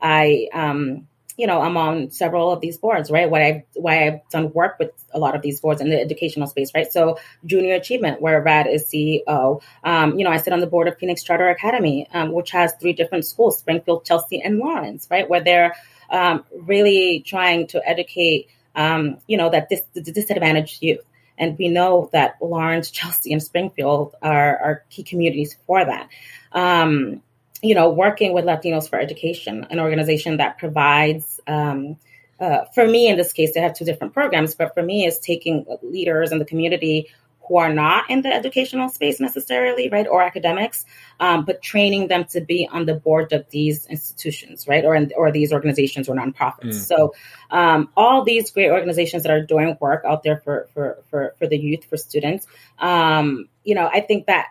I 0.00 0.48
um, 0.52 1.06
you 1.36 1.46
know, 1.46 1.60
I'm 1.60 1.76
on 1.76 2.10
several 2.10 2.50
of 2.52 2.60
these 2.60 2.76
boards, 2.76 3.10
right? 3.10 3.30
Why 3.30 3.46
I 3.46 3.64
why 3.74 4.06
I've 4.06 4.28
done 4.30 4.52
work 4.52 4.78
with 4.78 4.90
a 5.12 5.18
lot 5.18 5.34
of 5.34 5.42
these 5.42 5.60
boards 5.60 5.80
in 5.80 5.90
the 5.90 6.00
educational 6.00 6.46
space, 6.46 6.72
right? 6.74 6.90
So 6.92 7.18
Junior 7.44 7.74
Achievement, 7.74 8.20
where 8.20 8.40
Rad 8.40 8.66
is 8.66 8.84
CEO. 8.84 9.62
Um, 9.84 10.18
you 10.18 10.24
know, 10.24 10.30
I 10.30 10.36
sit 10.36 10.52
on 10.52 10.60
the 10.60 10.66
board 10.66 10.88
of 10.88 10.98
Phoenix 10.98 11.22
Charter 11.22 11.48
Academy, 11.48 12.08
um, 12.12 12.32
which 12.32 12.50
has 12.50 12.74
three 12.80 12.92
different 12.92 13.26
schools: 13.26 13.58
Springfield, 13.58 14.04
Chelsea, 14.04 14.40
and 14.40 14.58
Lawrence, 14.58 15.08
right? 15.10 15.28
Where 15.28 15.42
they're 15.42 15.74
um, 16.10 16.44
really 16.52 17.20
trying 17.26 17.66
to 17.68 17.88
educate, 17.88 18.48
um, 18.76 19.18
you 19.26 19.36
know, 19.36 19.50
that 19.50 19.68
dis- 19.68 19.82
the 19.94 20.02
disadvantaged 20.02 20.82
youth. 20.82 21.04
And 21.38 21.56
we 21.58 21.68
know 21.68 22.10
that 22.12 22.36
Lawrence, 22.40 22.90
Chelsea, 22.90 23.32
and 23.32 23.42
Springfield 23.42 24.14
are, 24.22 24.58
are 24.58 24.84
key 24.90 25.02
communities 25.02 25.56
for 25.66 25.84
that. 25.84 26.08
Um, 26.52 27.22
you 27.62 27.74
know, 27.74 27.88
working 27.90 28.32
with 28.32 28.44
Latinos 28.44 28.90
for 28.90 28.98
Education, 28.98 29.66
an 29.70 29.78
organization 29.78 30.38
that 30.38 30.58
provides, 30.58 31.40
um, 31.46 31.96
uh, 32.40 32.64
for 32.74 32.86
me 32.86 33.08
in 33.08 33.16
this 33.16 33.32
case, 33.32 33.54
they 33.54 33.60
have 33.60 33.74
two 33.74 33.84
different 33.84 34.12
programs, 34.12 34.54
but 34.54 34.74
for 34.74 34.82
me, 34.82 35.06
is 35.06 35.18
taking 35.20 35.64
leaders 35.82 36.32
in 36.32 36.38
the 36.38 36.44
community 36.44 37.08
who 37.48 37.56
are 37.56 37.72
not 37.72 38.08
in 38.08 38.22
the 38.22 38.28
educational 38.28 38.88
space 38.88 39.20
necessarily, 39.20 39.88
right, 39.90 40.06
or 40.08 40.22
academics, 40.22 40.84
um, 41.20 41.44
but 41.44 41.62
training 41.62 42.08
them 42.08 42.24
to 42.24 42.40
be 42.40 42.68
on 42.70 42.86
the 42.86 42.94
board 42.94 43.32
of 43.32 43.48
these 43.50 43.86
institutions, 43.86 44.66
right, 44.66 44.84
or 44.84 44.94
in, 44.94 45.12
or 45.16 45.30
these 45.30 45.52
organizations 45.52 46.08
or 46.08 46.16
nonprofits. 46.16 46.74
Mm. 46.74 46.86
So, 46.86 47.14
um, 47.50 47.88
all 47.96 48.24
these 48.24 48.50
great 48.50 48.70
organizations 48.70 49.22
that 49.24 49.32
are 49.32 49.44
doing 49.44 49.76
work 49.80 50.04
out 50.04 50.22
there 50.22 50.38
for 50.38 50.68
for 50.72 51.02
for, 51.10 51.34
for 51.38 51.46
the 51.46 51.58
youth, 51.58 51.84
for 51.84 51.96
students, 51.96 52.46
um, 52.78 53.48
you 53.64 53.74
know, 53.74 53.88
I 53.92 54.00
think 54.00 54.26
that 54.26 54.46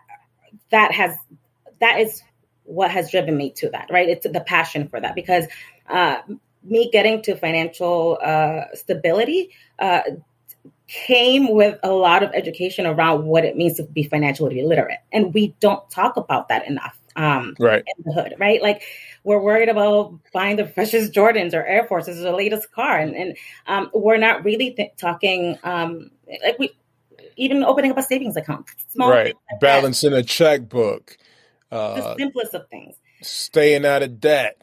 that 0.70 0.92
has 0.92 1.16
that 1.80 2.00
is 2.00 2.22
what 2.72 2.90
has 2.90 3.12
driven 3.12 3.38
me 3.38 3.52
to 3.52 3.70
that, 3.70 3.90
right? 3.92 4.08
It's 4.08 4.26
the 4.26 4.42
passion 4.42 4.88
for 4.88 5.00
that 5.00 5.14
because 5.14 5.46
uh, 5.90 6.18
me 6.64 6.90
getting 6.92 7.22
to 7.24 7.36
financial 7.36 8.18
uh, 8.24 8.62
stability 8.74 9.52
uh, 9.80 10.02
came 10.88 11.54
with 11.54 11.78
a 11.84 11.92
lot 11.92 12.24
of 12.24 12.32
education 12.34 12.86
around 12.86 13.26
what 13.26 13.46
it 13.46 13.58
means 13.58 13.78
to 13.78 13.84
be 13.84 14.04
financially 14.04 14.64
literate. 14.64 15.00
And 15.12 15.34
we 15.34 15.56
don't 15.60 15.90
talk 15.90 16.18
about 16.18 16.50
that 16.50 16.68
enough 16.68 16.98
um, 17.16 17.56
right. 17.60 17.84
in 17.86 18.04
the 18.06 18.14
hood, 18.14 18.36
right? 18.40 18.62
Like 18.62 18.84
we're 19.24 19.42
worried 19.42 19.70
about 19.70 20.18
buying 20.34 20.56
the 20.56 20.68
freshest 20.68 21.14
Jordans 21.14 21.54
or 21.54 21.66
Air 21.66 21.86
Forces 21.86 22.20
or 22.20 22.24
the 22.24 22.36
latest 22.36 22.72
car. 22.72 23.00
And, 23.00 23.16
and 23.16 23.38
um, 23.68 23.90
we're 23.94 24.18
not 24.18 24.44
really 24.44 24.72
th- 24.72 24.92
talking, 24.98 25.58
um, 25.64 26.12
like 26.44 26.58
we, 26.60 26.72
even 27.38 27.64
opening 27.64 27.92
up 27.92 27.98
a 27.98 28.04
savings 28.04 28.36
account. 28.36 28.68
right. 28.98 29.36
Like 29.52 29.60
Balancing 29.60 30.12
that. 30.12 30.20
a 30.20 30.24
checkbook 30.24 31.18
uh, 31.72 31.96
the 31.96 32.16
simplest 32.18 32.54
of 32.54 32.68
things. 32.70 32.96
Staying 33.22 33.86
out 33.86 34.04
of 34.04 34.20
debt. 34.20 34.62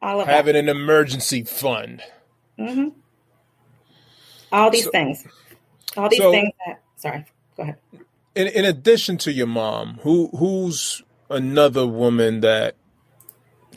All 0.00 0.20
of 0.20 0.26
having 0.26 0.54
that. 0.54 0.60
an 0.60 0.68
emergency 0.68 1.42
fund. 1.44 2.02
Mm-hmm. 2.58 2.88
All 4.52 4.70
these 4.70 4.84
so, 4.84 4.90
things. 4.90 5.26
All 5.96 6.08
these 6.08 6.20
so, 6.20 6.30
things 6.30 6.52
that. 6.66 6.80
Sorry, 6.96 7.24
go 7.56 7.64
ahead. 7.64 7.76
In, 8.34 8.46
in 8.48 8.64
addition 8.64 9.18
to 9.18 9.32
your 9.32 9.46
mom, 9.46 9.98
who 10.02 10.28
who's 10.28 11.02
another 11.28 11.86
woman 11.86 12.40
that 12.40 12.76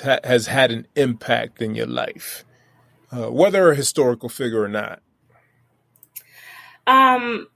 ha- 0.04 0.20
has 0.24 0.48
had 0.48 0.72
an 0.72 0.88
impact 0.96 1.62
in 1.62 1.76
your 1.76 1.88
life, 1.88 2.46
uh, 3.12 3.32
whether 3.32 3.72
a 3.72 3.76
historical 3.76 4.30
figure 4.30 4.62
or 4.62 4.68
not? 4.68 5.02
Um, 6.88 7.48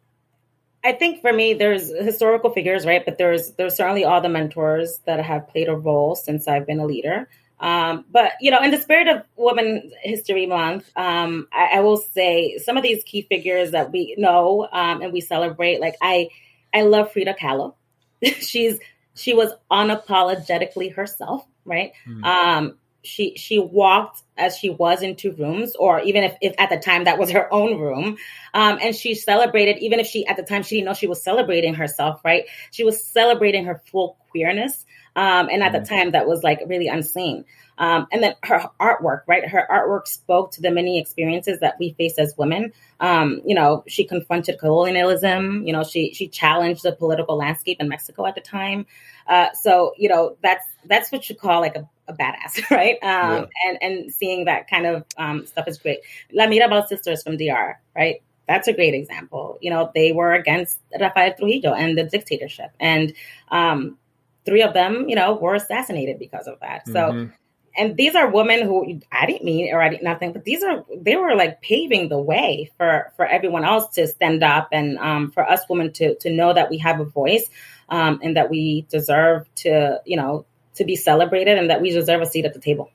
I 0.84 0.91
think 0.91 1.22
for 1.22 1.32
me, 1.32 1.54
there's 1.54 1.89
historical 1.89 2.50
figures, 2.52 2.86
right? 2.86 3.04
But 3.04 3.17
there's 3.17 3.52
there's 3.54 3.76
certainly 3.76 4.04
all 4.04 4.22
the 4.22 4.30
mentors 4.30 5.00
that 5.06 5.24
have 5.24 5.48
played 5.48 5.69
a 5.69 5.76
role 5.76 6.15
since 6.15 6.48
I've 6.48 6.67
been 6.67 6.80
a 6.80 6.86
leader. 6.86 7.30
Um, 7.60 8.04
but 8.12 8.34
you 8.41 8.52
know, 8.52 8.62
in 8.62 8.72
the 8.72 8.82
spirit 8.82 9.08
of 9.08 9.24
Women 9.38 9.91
History 10.02 10.46
Month, 10.46 10.89
um, 10.98 11.48
I, 11.54 11.78
I, 11.78 11.80
will 11.80 11.96
say 11.96 12.58
some 12.58 12.76
of 12.76 12.84
these 12.84 13.04
key 13.06 13.22
figures 13.22 13.72
that 13.72 13.93
we 13.93 14.15
know 14.17 14.67
um, 14.69 15.02
and 15.02 15.13
we 15.13 15.22
celebrate. 15.22 15.80
Like 15.80 15.96
I, 16.02 16.28
I 16.74 16.82
love 16.82 17.13
Frida 17.13 17.36
Kahlo. 17.36 17.76
She's 18.24 18.80
she 19.15 19.34
was 19.34 19.52
unapologetically 19.72 20.93
herself, 20.93 21.46
right? 21.63 21.93
Mm 22.06 22.76
she 23.04 23.36
she 23.36 23.60
walked 23.60 24.24
as 24.38 24.58
she 24.58 24.70
was 24.70 25.02
into 25.02 25.32
rooms 25.34 25.76
or 25.76 26.00
even 26.02 26.24
if, 26.24 26.36
if 26.42 26.56
at 26.58 26.70
the 26.70 26.78
time 26.78 27.04
that 27.04 27.20
was 27.20 27.30
her 27.30 27.54
own 27.54 27.80
room 27.80 28.18
um, 28.54 28.80
and 28.82 28.96
she 28.96 29.13
celebrated 29.13 29.78
even 29.80 30.00
if 30.00 30.08
she 30.08 30.26
at 30.26 30.38
the 30.38 30.44
time 30.44 30.63
she 30.63 30.76
didn't 30.76 30.86
know 30.86 30.94
she 30.94 31.08
was 31.08 31.22
celebrating 31.22 31.74
herself 31.74 32.22
right 32.24 32.46
she 32.72 32.84
was 32.84 33.04
celebrating 33.04 33.66
her 33.66 33.82
full 33.92 34.18
queerness 34.30 34.86
um, 35.16 35.50
and 35.50 35.62
at 35.62 35.72
the 35.72 35.80
mm-hmm. 35.80 35.96
time 35.96 36.12
that 36.12 36.28
was 36.28 36.44
like 36.44 36.60
really 36.66 36.88
unseen 36.88 37.46
um, 37.78 38.08
and 38.12 38.22
then 38.22 38.36
her 38.44 38.70
artwork, 38.80 39.22
right? 39.28 39.48
Her 39.48 39.68
artwork 39.70 40.08
spoke 40.08 40.52
to 40.52 40.62
the 40.62 40.72
many 40.72 41.00
experiences 41.00 41.60
that 41.62 41.76
we 41.80 41.94
face 41.94 42.18
as 42.20 42.36
women. 42.38 42.72
Um, 43.00 43.42
you 43.46 43.56
know, 43.56 43.84
she 43.88 44.04
confronted 44.04 44.60
colonialism. 44.60 45.66
You 45.66 45.74
know, 45.74 45.84
she 45.84 46.13
she 46.13 46.28
challenged 46.28 46.84
the 46.84 46.92
political 46.92 47.36
landscape 47.36 47.78
in 47.80 47.89
Mexico 47.89 48.26
at 48.26 48.36
the 48.36 48.42
time. 48.42 48.86
Uh, 49.28 49.48
so 49.54 49.94
you 49.98 50.10
know, 50.10 50.38
that's 50.42 50.66
that's 50.86 51.12
what 51.12 51.30
you 51.30 51.36
call 51.36 51.62
like 51.62 51.76
a, 51.76 51.89
a 52.08 52.13
badass, 52.13 52.70
right? 52.72 52.96
Um, 53.02 53.10
yeah. 53.44 53.46
And 53.68 53.78
and 53.82 54.13
seeing 54.13 54.46
that 54.46 54.70
kind 54.70 54.86
of 54.86 55.06
um, 55.18 55.46
stuff 55.46 55.68
is 55.68 55.78
great. 55.78 56.00
La 56.32 56.46
Mirabal 56.48 56.88
sisters 56.88 57.24
from 57.24 57.38
DR, 57.38 57.80
right? 57.96 58.22
That's 58.48 58.68
a 58.68 58.74
great 58.74 58.94
example. 58.94 59.58
You 59.62 59.70
know, 59.70 59.92
they 59.96 60.12
were 60.12 60.34
against 60.34 60.80
Rafael 61.00 61.34
Trujillo 61.34 61.74
and 61.74 61.98
the 61.98 62.04
dictatorship, 62.04 62.72
and 62.80 63.13
um, 63.50 63.98
three 64.46 64.62
of 64.62 64.74
them, 64.74 65.08
you 65.08 65.16
know, 65.16 65.36
were 65.36 65.56
assassinated 65.56 66.20
because 66.20 66.48
of 66.48 66.60
that. 66.62 66.88
So. 66.88 66.94
Mm-hmm 66.94 67.32
and 67.76 67.98
these 67.98 68.16
are 68.16 68.30
women 68.30 68.62
who 68.62 69.00
I 69.12 69.26
didn't 69.26 69.44
mean 69.44 69.74
or 69.74 69.82
I 69.82 69.89
didn't 69.89 70.04
nothing, 70.04 70.34
but 70.34 70.44
these 70.44 70.63
are 70.63 70.86
they 70.96 71.16
were 71.16 71.36
like 71.36 71.62
paving 71.62 72.10
the 72.10 72.20
way 72.20 72.72
for 72.78 73.12
for 73.16 73.26
everyone 73.26 73.63
else 73.63 73.94
to 73.96 74.08
stand 74.08 74.44
up 74.44 74.70
and 74.72 74.98
um, 75.00 75.32
for 75.32 75.50
us 75.50 75.62
women 75.70 75.92
to 75.94 76.16
to 76.16 76.32
know 76.32 76.54
that 76.54 76.70
we 76.70 76.78
have 76.80 77.00
a 77.00 77.06
voice 77.06 77.50
um, 77.89 78.20
and 78.22 78.38
that 78.38 78.50
we 78.50 78.86
deserve 78.89 79.48
to 79.56 80.00
you 80.06 80.18
know 80.18 80.46
to 80.76 80.86
be 80.86 80.96
celebrated 80.96 81.58
and 81.58 81.70
that 81.70 81.82
we 81.82 81.92
deserve 81.92 82.22
a 82.22 82.26
seat 82.26 82.46
at 82.46 82.54
the 82.54 82.60
table. 82.60 82.92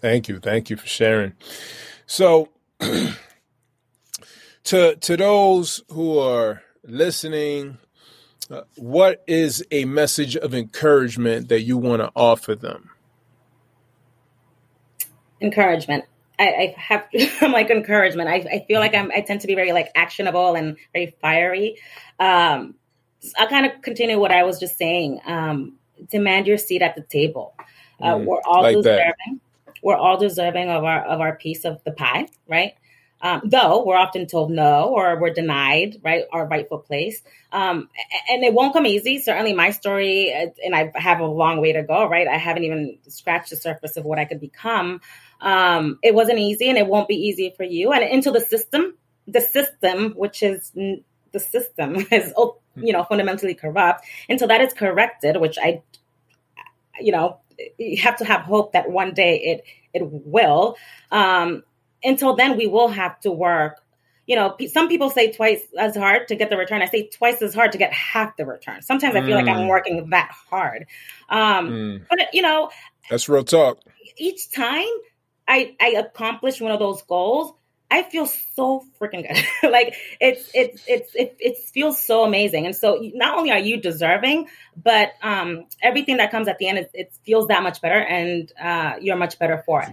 Thank 0.00 0.28
you, 0.28 0.38
thank 0.38 0.70
you 0.70 0.76
for 0.76 0.86
sharing. 0.86 1.34
So, 2.06 2.48
to 4.64 4.96
to 4.96 5.16
those 5.16 5.82
who 5.90 6.18
are 6.18 6.62
listening 6.82 7.78
uh, 8.50 8.62
what 8.76 9.22
is 9.28 9.64
a 9.70 9.84
message 9.84 10.36
of 10.36 10.54
encouragement 10.54 11.48
that 11.50 11.60
you 11.60 11.78
want 11.78 12.02
to 12.02 12.10
offer 12.16 12.56
them? 12.56 12.90
Encouragement. 15.40 16.04
I, 16.38 16.48
I 16.48 16.74
have, 16.76 17.06
I'm 17.40 17.52
like 17.52 17.70
encouragement. 17.70 18.28
I, 18.28 18.36
I 18.36 18.64
feel 18.66 18.80
like 18.80 18.94
I'm, 18.94 19.12
I 19.14 19.20
tend 19.20 19.42
to 19.42 19.46
be 19.46 19.54
very 19.54 19.72
like 19.72 19.90
actionable 19.94 20.56
and 20.56 20.76
very 20.92 21.14
fiery. 21.20 21.76
Um, 22.18 22.74
I'll 23.38 23.48
kind 23.48 23.66
of 23.66 23.82
continue 23.82 24.18
what 24.18 24.32
I 24.32 24.42
was 24.42 24.58
just 24.58 24.76
saying. 24.76 25.20
Um, 25.26 25.76
demand 26.08 26.46
your 26.46 26.58
seat 26.58 26.82
at 26.82 26.94
the 26.94 27.02
table. 27.02 27.54
Uh, 28.00 28.14
mm, 28.14 28.24
we're 28.24 28.40
all 28.44 28.62
like 28.62 28.76
deserving. 28.76 29.40
That. 29.66 29.74
We're 29.82 29.96
all 29.96 30.18
deserving 30.18 30.70
of 30.70 30.84
our 30.84 31.02
of 31.04 31.20
our 31.20 31.36
piece 31.36 31.64
of 31.64 31.82
the 31.84 31.92
pie, 31.92 32.28
right? 32.46 32.74
Um, 33.22 33.42
though 33.44 33.84
we're 33.84 33.98
often 33.98 34.26
told 34.26 34.50
no 34.50 34.84
or 34.84 35.20
we're 35.20 35.34
denied 35.34 36.00
right 36.02 36.24
our 36.32 36.46
rightful 36.46 36.78
place 36.78 37.20
um, 37.52 37.90
and 38.30 38.42
it 38.42 38.54
won't 38.54 38.72
come 38.72 38.86
easy 38.86 39.18
certainly 39.18 39.52
my 39.52 39.72
story 39.72 40.32
uh, 40.32 40.46
and 40.64 40.74
i 40.74 40.90
have 40.94 41.20
a 41.20 41.26
long 41.26 41.60
way 41.60 41.74
to 41.74 41.82
go 41.82 42.08
right 42.08 42.26
i 42.26 42.38
haven't 42.38 42.64
even 42.64 42.96
scratched 43.08 43.50
the 43.50 43.56
surface 43.56 43.98
of 43.98 44.06
what 44.06 44.18
i 44.18 44.24
could 44.24 44.40
become 44.40 45.02
um, 45.42 45.98
it 46.02 46.14
wasn't 46.14 46.38
easy 46.38 46.70
and 46.70 46.78
it 46.78 46.86
won't 46.86 47.08
be 47.08 47.14
easy 47.14 47.52
for 47.54 47.62
you 47.62 47.92
and 47.92 48.02
into 48.04 48.30
the 48.30 48.40
system 48.40 48.94
the 49.26 49.42
system 49.42 50.14
which 50.16 50.42
is 50.42 50.72
the 51.32 51.40
system 51.40 51.96
is 52.10 52.32
you 52.82 52.92
know 52.92 53.04
fundamentally 53.04 53.54
corrupt 53.54 54.04
until 54.28 54.48
that 54.48 54.60
is 54.60 54.72
corrected 54.72 55.36
which 55.36 55.58
i 55.62 55.82
you 57.00 57.12
know 57.12 57.38
you 57.78 58.00
have 58.02 58.16
to 58.16 58.24
have 58.24 58.42
hope 58.42 58.72
that 58.72 58.90
one 58.90 59.12
day 59.12 59.38
it 59.38 59.64
it 59.92 60.02
will 60.06 60.76
um 61.10 61.62
until 62.02 62.34
then 62.36 62.56
we 62.56 62.66
will 62.66 62.88
have 62.88 63.18
to 63.20 63.30
work 63.30 63.80
you 64.26 64.36
know 64.36 64.56
some 64.72 64.88
people 64.88 65.10
say 65.10 65.32
twice 65.32 65.60
as 65.78 65.96
hard 65.96 66.28
to 66.28 66.36
get 66.36 66.50
the 66.50 66.56
return 66.56 66.82
i 66.82 66.86
say 66.86 67.08
twice 67.08 67.42
as 67.42 67.54
hard 67.54 67.72
to 67.72 67.78
get 67.78 67.92
half 67.92 68.36
the 68.36 68.46
return 68.46 68.80
sometimes 68.82 69.16
i 69.16 69.20
feel 69.20 69.36
mm. 69.36 69.44
like 69.44 69.48
i'm 69.48 69.64
mm. 69.64 69.68
working 69.68 70.08
that 70.10 70.30
hard 70.50 70.86
um 71.28 71.68
mm. 71.68 72.04
but 72.08 72.18
you 72.32 72.42
know 72.42 72.70
that's 73.10 73.28
real 73.28 73.44
talk 73.44 73.80
each 74.16 74.50
time 74.52 74.86
i 75.48 75.74
i 75.80 75.88
accomplish 75.88 76.60
one 76.60 76.70
of 76.70 76.78
those 76.78 77.02
goals 77.02 77.52
I 77.90 78.04
feel 78.04 78.26
so 78.26 78.84
freaking 79.00 79.26
good. 79.26 79.44
like 79.70 79.96
it's 80.20 80.50
it's 80.54 80.82
it's 80.86 81.14
it, 81.14 81.36
it 81.40 81.58
feels 81.58 82.04
so 82.04 82.24
amazing. 82.24 82.66
And 82.66 82.76
so 82.76 83.00
not 83.14 83.36
only 83.36 83.50
are 83.50 83.58
you 83.58 83.78
deserving, 83.78 84.48
but 84.76 85.12
um, 85.22 85.66
everything 85.82 86.18
that 86.18 86.30
comes 86.30 86.46
at 86.46 86.58
the 86.58 86.68
end 86.68 86.78
it, 86.78 86.90
it 86.94 87.12
feels 87.26 87.48
that 87.48 87.62
much 87.62 87.80
better, 87.80 87.98
and 87.98 88.52
uh, 88.60 88.94
you're 89.00 89.16
much 89.16 89.38
better 89.38 89.62
for 89.66 89.82
it. 89.82 89.90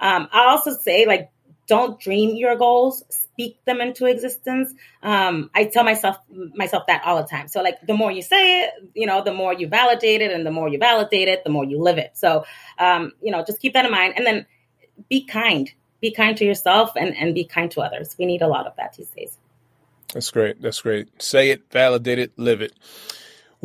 Um, 0.00 0.28
I 0.32 0.46
also 0.46 0.72
say 0.72 1.06
like 1.06 1.30
don't 1.66 1.98
dream 1.98 2.36
your 2.36 2.56
goals, 2.56 3.02
speak 3.08 3.62
them 3.64 3.80
into 3.80 4.06
existence. 4.06 4.72
Um, 5.02 5.50
I 5.54 5.64
tell 5.64 5.84
myself 5.84 6.16
myself 6.54 6.86
that 6.86 7.02
all 7.04 7.20
the 7.20 7.28
time. 7.28 7.48
So 7.48 7.62
like 7.62 7.86
the 7.86 7.94
more 7.94 8.10
you 8.10 8.22
say 8.22 8.62
it, 8.62 8.70
you 8.94 9.06
know, 9.06 9.22
the 9.22 9.34
more 9.34 9.52
you 9.52 9.68
validate 9.68 10.22
it, 10.22 10.32
and 10.32 10.46
the 10.46 10.50
more 10.50 10.68
you 10.68 10.78
validate 10.78 11.28
it, 11.28 11.44
the 11.44 11.50
more 11.50 11.64
you 11.64 11.78
live 11.78 11.98
it. 11.98 12.12
So 12.14 12.44
um, 12.78 13.12
you 13.20 13.30
know, 13.32 13.44
just 13.44 13.60
keep 13.60 13.74
that 13.74 13.84
in 13.84 13.90
mind, 13.90 14.14
and 14.16 14.26
then 14.26 14.46
be 15.10 15.24
kind 15.24 15.70
be 16.00 16.10
kind 16.10 16.36
to 16.36 16.44
yourself 16.44 16.92
and, 16.96 17.16
and 17.16 17.34
be 17.34 17.44
kind 17.44 17.70
to 17.72 17.80
others. 17.80 18.14
We 18.18 18.26
need 18.26 18.42
a 18.42 18.48
lot 18.48 18.66
of 18.66 18.76
that 18.76 18.94
these 18.94 19.08
days. 19.08 19.38
That's 20.12 20.30
great. 20.30 20.60
That's 20.62 20.80
great. 20.80 21.22
Say 21.22 21.50
it, 21.50 21.62
validate 21.70 22.18
it, 22.18 22.32
live 22.36 22.60
it. 22.60 22.72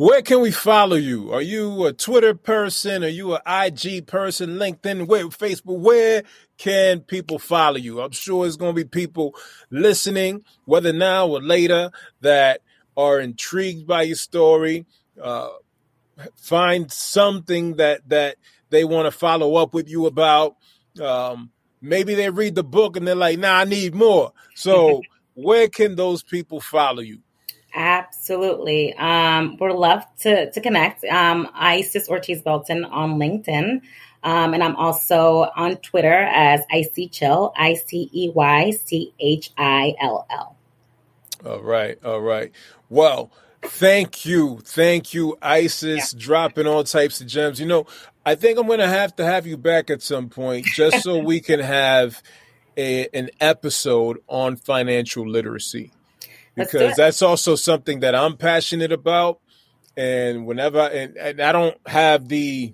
Where 0.00 0.22
can 0.22 0.40
we 0.40 0.50
follow 0.50 0.96
you? 0.96 1.30
Are 1.30 1.42
you 1.42 1.84
a 1.84 1.92
Twitter 1.92 2.34
person? 2.34 3.04
Are 3.04 3.08
you 3.08 3.34
an 3.34 3.42
IG 3.46 4.06
person? 4.06 4.56
LinkedIn? 4.56 5.06
Where? 5.06 5.26
Facebook? 5.26 5.78
Where 5.78 6.22
can 6.56 7.00
people 7.00 7.38
follow 7.38 7.76
you? 7.76 8.00
I'm 8.00 8.12
sure 8.12 8.44
there's 8.44 8.56
going 8.56 8.74
to 8.74 8.82
be 8.82 8.88
people 8.88 9.34
listening, 9.68 10.42
whether 10.64 10.90
now 10.90 11.26
or 11.26 11.42
later, 11.42 11.90
that 12.22 12.62
are 12.96 13.20
intrigued 13.20 13.86
by 13.86 14.02
your 14.02 14.16
story. 14.16 14.86
Uh, 15.22 15.50
find 16.34 16.90
something 16.90 17.76
that 17.76 18.08
that 18.08 18.36
they 18.70 18.84
want 18.84 19.04
to 19.04 19.10
follow 19.10 19.56
up 19.56 19.74
with 19.74 19.86
you 19.86 20.06
about. 20.06 20.56
Um, 20.98 21.50
maybe 21.80 22.14
they 22.14 22.30
read 22.30 22.54
the 22.54 22.64
book 22.64 22.96
and 22.96 23.06
they're 23.06 23.14
like, 23.14 23.38
nah, 23.38 23.58
I 23.58 23.64
need 23.64 23.94
more. 23.94 24.32
So 24.54 25.02
where 25.34 25.68
can 25.68 25.96
those 25.96 26.22
people 26.22 26.60
follow 26.60 27.00
you? 27.00 27.20
Absolutely. 27.74 28.94
Um, 28.94 29.56
we're 29.58 29.72
love 29.72 30.04
to, 30.20 30.50
to 30.50 30.60
connect. 30.60 31.04
Um, 31.04 31.48
Isis 31.54 32.08
Ortiz 32.08 32.42
Belton 32.42 32.84
on 32.84 33.18
LinkedIn. 33.18 33.80
Um, 34.22 34.52
and 34.54 34.62
I'm 34.62 34.76
also 34.76 35.50
on 35.56 35.76
Twitter 35.76 36.12
as 36.12 36.60
Icy 36.70 37.08
Chill, 37.08 37.52
I 37.56 37.74
C 37.74 38.10
E 38.12 38.30
Y 38.34 38.70
C 38.72 39.14
H 39.18 39.50
I 39.56 39.94
L 40.00 40.26
L. 40.28 40.56
All 41.46 41.62
right. 41.62 41.98
All 42.04 42.20
right. 42.20 42.52
Well, 42.90 43.30
thank 43.62 44.26
you. 44.26 44.60
Thank 44.62 45.14
you, 45.14 45.38
Isis, 45.40 46.12
yeah. 46.12 46.18
dropping 46.18 46.66
all 46.66 46.84
types 46.84 47.22
of 47.22 47.28
gems. 47.28 47.58
You 47.60 47.66
know, 47.66 47.86
I 48.30 48.36
think 48.36 48.60
I'm 48.60 48.68
going 48.68 48.78
to 48.78 48.86
have 48.86 49.16
to 49.16 49.24
have 49.24 49.44
you 49.44 49.56
back 49.56 49.90
at 49.90 50.02
some 50.02 50.28
point 50.28 50.64
just 50.64 51.02
so 51.02 51.18
we 51.18 51.40
can 51.50 51.58
have 51.58 52.22
a, 52.76 53.08
an 53.08 53.30
episode 53.40 54.18
on 54.28 54.54
financial 54.54 55.28
literacy 55.28 55.90
because 56.54 56.94
that's 56.94 57.22
also 57.22 57.56
something 57.56 57.98
that 58.00 58.14
I'm 58.14 58.36
passionate 58.36 58.92
about. 58.92 59.40
And 59.96 60.46
whenever, 60.46 60.78
and, 60.78 61.16
and 61.16 61.40
I 61.40 61.50
don't 61.50 61.76
have 61.86 62.28
the 62.28 62.72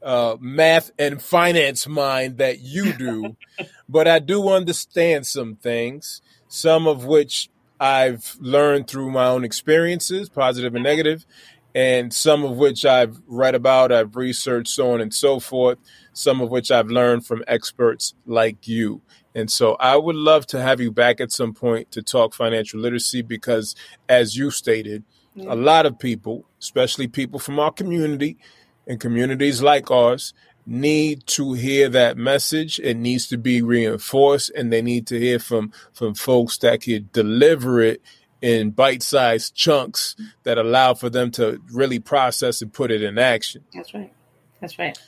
uh, 0.00 0.36
math 0.38 0.92
and 1.00 1.20
finance 1.20 1.88
mind 1.88 2.38
that 2.38 2.60
you 2.60 2.92
do, 2.92 3.36
but 3.88 4.06
I 4.06 4.20
do 4.20 4.50
understand 4.50 5.26
some 5.26 5.56
things, 5.56 6.22
some 6.46 6.86
of 6.86 7.06
which 7.06 7.50
I've 7.80 8.36
learned 8.38 8.86
through 8.86 9.10
my 9.10 9.26
own 9.26 9.42
experiences, 9.42 10.28
positive 10.28 10.76
and 10.76 10.84
negative, 10.84 11.26
and 11.74 12.12
some 12.12 12.44
of 12.44 12.56
which 12.56 12.84
I've 12.84 13.20
read 13.26 13.54
about, 13.54 13.92
I've 13.92 14.16
researched, 14.16 14.68
so 14.68 14.92
on 14.92 15.00
and 15.00 15.12
so 15.12 15.40
forth, 15.40 15.78
some 16.12 16.40
of 16.40 16.50
which 16.50 16.70
I've 16.70 16.88
learned 16.88 17.26
from 17.26 17.42
experts 17.46 18.14
like 18.26 18.68
you. 18.68 19.00
And 19.34 19.50
so 19.50 19.76
I 19.80 19.96
would 19.96 20.16
love 20.16 20.46
to 20.48 20.60
have 20.60 20.80
you 20.80 20.90
back 20.90 21.20
at 21.20 21.32
some 21.32 21.54
point 21.54 21.90
to 21.92 22.02
talk 22.02 22.34
financial 22.34 22.80
literacy 22.80 23.22
because, 23.22 23.74
as 24.08 24.36
you 24.36 24.50
stated, 24.50 25.04
a 25.40 25.56
lot 25.56 25.86
of 25.86 25.98
people, 25.98 26.44
especially 26.60 27.08
people 27.08 27.38
from 27.38 27.58
our 27.58 27.72
community 27.72 28.36
and 28.86 29.00
communities 29.00 29.62
like 29.62 29.90
ours, 29.90 30.34
need 30.66 31.26
to 31.26 31.54
hear 31.54 31.88
that 31.88 32.16
message. 32.16 32.78
It 32.80 32.96
needs 32.96 33.26
to 33.28 33.38
be 33.38 33.62
reinforced, 33.62 34.50
and 34.50 34.72
they 34.72 34.82
need 34.82 35.06
to 35.08 35.18
hear 35.18 35.38
from 35.38 35.72
from 35.92 36.14
folks 36.14 36.58
that 36.58 36.82
can 36.82 37.08
deliver 37.12 37.80
it 37.80 38.02
in 38.42 38.72
bite-sized 38.72 39.54
chunks 39.54 40.16
that 40.42 40.58
allow 40.58 40.92
for 40.94 41.08
them 41.08 41.30
to 41.30 41.60
really 41.72 41.98
process 42.00 42.60
and 42.60 42.72
put 42.72 42.90
it 42.90 43.02
in 43.02 43.16
action. 43.18 43.64
That's 43.72 43.94
right. 43.94 44.12
That's 44.60 44.78
right. 44.78 44.98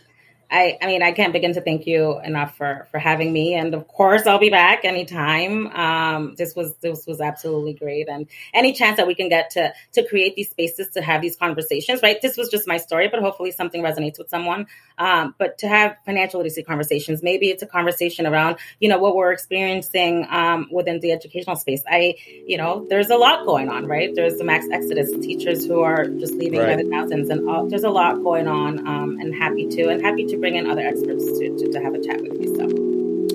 I, 0.54 0.78
I 0.80 0.86
mean, 0.86 1.02
I 1.02 1.10
can't 1.10 1.32
begin 1.32 1.52
to 1.54 1.60
thank 1.60 1.84
you 1.84 2.20
enough 2.20 2.56
for 2.56 2.86
for 2.92 3.00
having 3.00 3.32
me, 3.32 3.54
and 3.54 3.74
of 3.74 3.88
course, 3.88 4.24
I'll 4.24 4.38
be 4.38 4.50
back 4.50 4.84
anytime. 4.84 5.66
Um, 5.66 6.36
this 6.36 6.54
was 6.54 6.76
this 6.76 7.06
was 7.08 7.20
absolutely 7.20 7.74
great, 7.74 8.08
and 8.08 8.28
any 8.52 8.72
chance 8.72 8.98
that 8.98 9.08
we 9.08 9.16
can 9.16 9.28
get 9.28 9.50
to 9.50 9.72
to 9.94 10.06
create 10.06 10.36
these 10.36 10.50
spaces 10.50 10.90
to 10.90 11.02
have 11.02 11.22
these 11.22 11.34
conversations, 11.34 12.02
right? 12.02 12.22
This 12.22 12.36
was 12.36 12.50
just 12.50 12.68
my 12.68 12.76
story, 12.76 13.08
but 13.08 13.20
hopefully, 13.20 13.50
something 13.50 13.82
resonates 13.82 14.16
with 14.16 14.30
someone. 14.30 14.68
Um, 14.96 15.34
but 15.38 15.58
to 15.58 15.66
have 15.66 15.96
financial 16.06 16.38
literacy 16.38 16.62
conversations, 16.62 17.20
maybe 17.20 17.48
it's 17.48 17.64
a 17.64 17.66
conversation 17.66 18.24
around 18.24 18.56
you 18.78 18.88
know 18.88 18.98
what 18.98 19.16
we're 19.16 19.32
experiencing 19.32 20.24
um, 20.30 20.68
within 20.70 21.00
the 21.00 21.10
educational 21.10 21.56
space. 21.56 21.82
I, 21.90 22.14
you 22.46 22.58
know, 22.58 22.86
there's 22.88 23.10
a 23.10 23.16
lot 23.16 23.44
going 23.44 23.70
on, 23.70 23.86
right? 23.86 24.14
There's 24.14 24.38
the 24.38 24.44
max 24.44 24.66
exodus, 24.70 25.10
teachers 25.20 25.66
who 25.66 25.80
are 25.80 26.06
just 26.06 26.34
leaving 26.34 26.60
right. 26.60 26.76
by 26.76 26.82
the 26.84 26.88
thousands, 26.88 27.28
and 27.28 27.48
all, 27.48 27.68
there's 27.68 27.82
a 27.82 27.90
lot 27.90 28.22
going 28.22 28.46
on. 28.46 28.86
Um, 28.86 29.18
and 29.20 29.34
happy 29.34 29.66
to, 29.66 29.88
and 29.88 30.00
happy 30.00 30.26
to 30.26 30.43
bring 30.44 30.56
in 30.56 30.70
other 30.70 30.86
experts 30.86 31.24
to, 31.24 31.56
to, 31.56 31.72
to 31.72 31.80
have 31.80 31.94
a 31.94 32.02
chat 32.02 32.20
with 32.20 32.38
you. 32.38 32.54
So. 32.54 32.64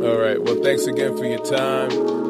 All 0.08 0.20
right. 0.20 0.40
Well, 0.40 0.62
thanks 0.62 0.86
again 0.86 1.18
for 1.18 1.26
your 1.26 1.44
time. 1.44 1.90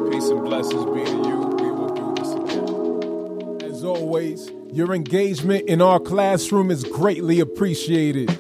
Peace 0.10 0.30
and 0.30 0.42
blessings 0.42 0.86
be 0.86 1.04
to 1.04 1.12
you. 1.12 1.38
We 1.60 1.70
will 1.70 1.94
do 1.94 2.16
this 2.16 2.32
again. 2.34 3.62
As 3.70 3.84
always, 3.84 4.50
your 4.72 4.96
engagement 4.96 5.68
in 5.68 5.82
our 5.82 6.00
classroom 6.00 6.72
is 6.72 6.86
greatly 6.86 7.42
appreciated. 7.42 8.40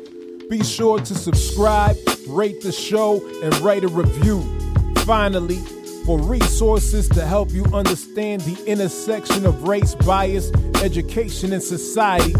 Be 0.49 0.63
sure 0.63 1.01
to 1.01 1.13
subscribe, 1.13 1.97
rate 2.29 2.61
the 2.61 2.71
show, 2.71 3.21
and 3.43 3.53
write 3.57 3.83
a 3.83 3.89
review. 3.89 4.41
Finally, 4.99 5.59
for 6.05 6.21
resources 6.21 7.09
to 7.09 7.25
help 7.25 7.51
you 7.51 7.65
understand 7.73 8.43
the 8.43 8.63
intersection 8.65 9.45
of 9.45 9.63
race, 9.63 9.93
bias, 9.93 10.53
education, 10.81 11.51
and 11.51 11.61
society, 11.61 12.31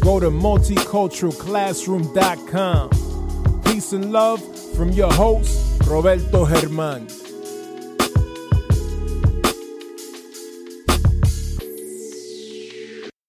go 0.00 0.18
to 0.18 0.30
multiculturalclassroom.com. 0.30 3.01
Peace 3.72 3.94
and 3.94 4.12
love 4.12 4.42
from 4.76 4.90
your 4.90 5.10
host, 5.14 5.80
Roberto 5.88 6.44
Germán. 6.44 7.31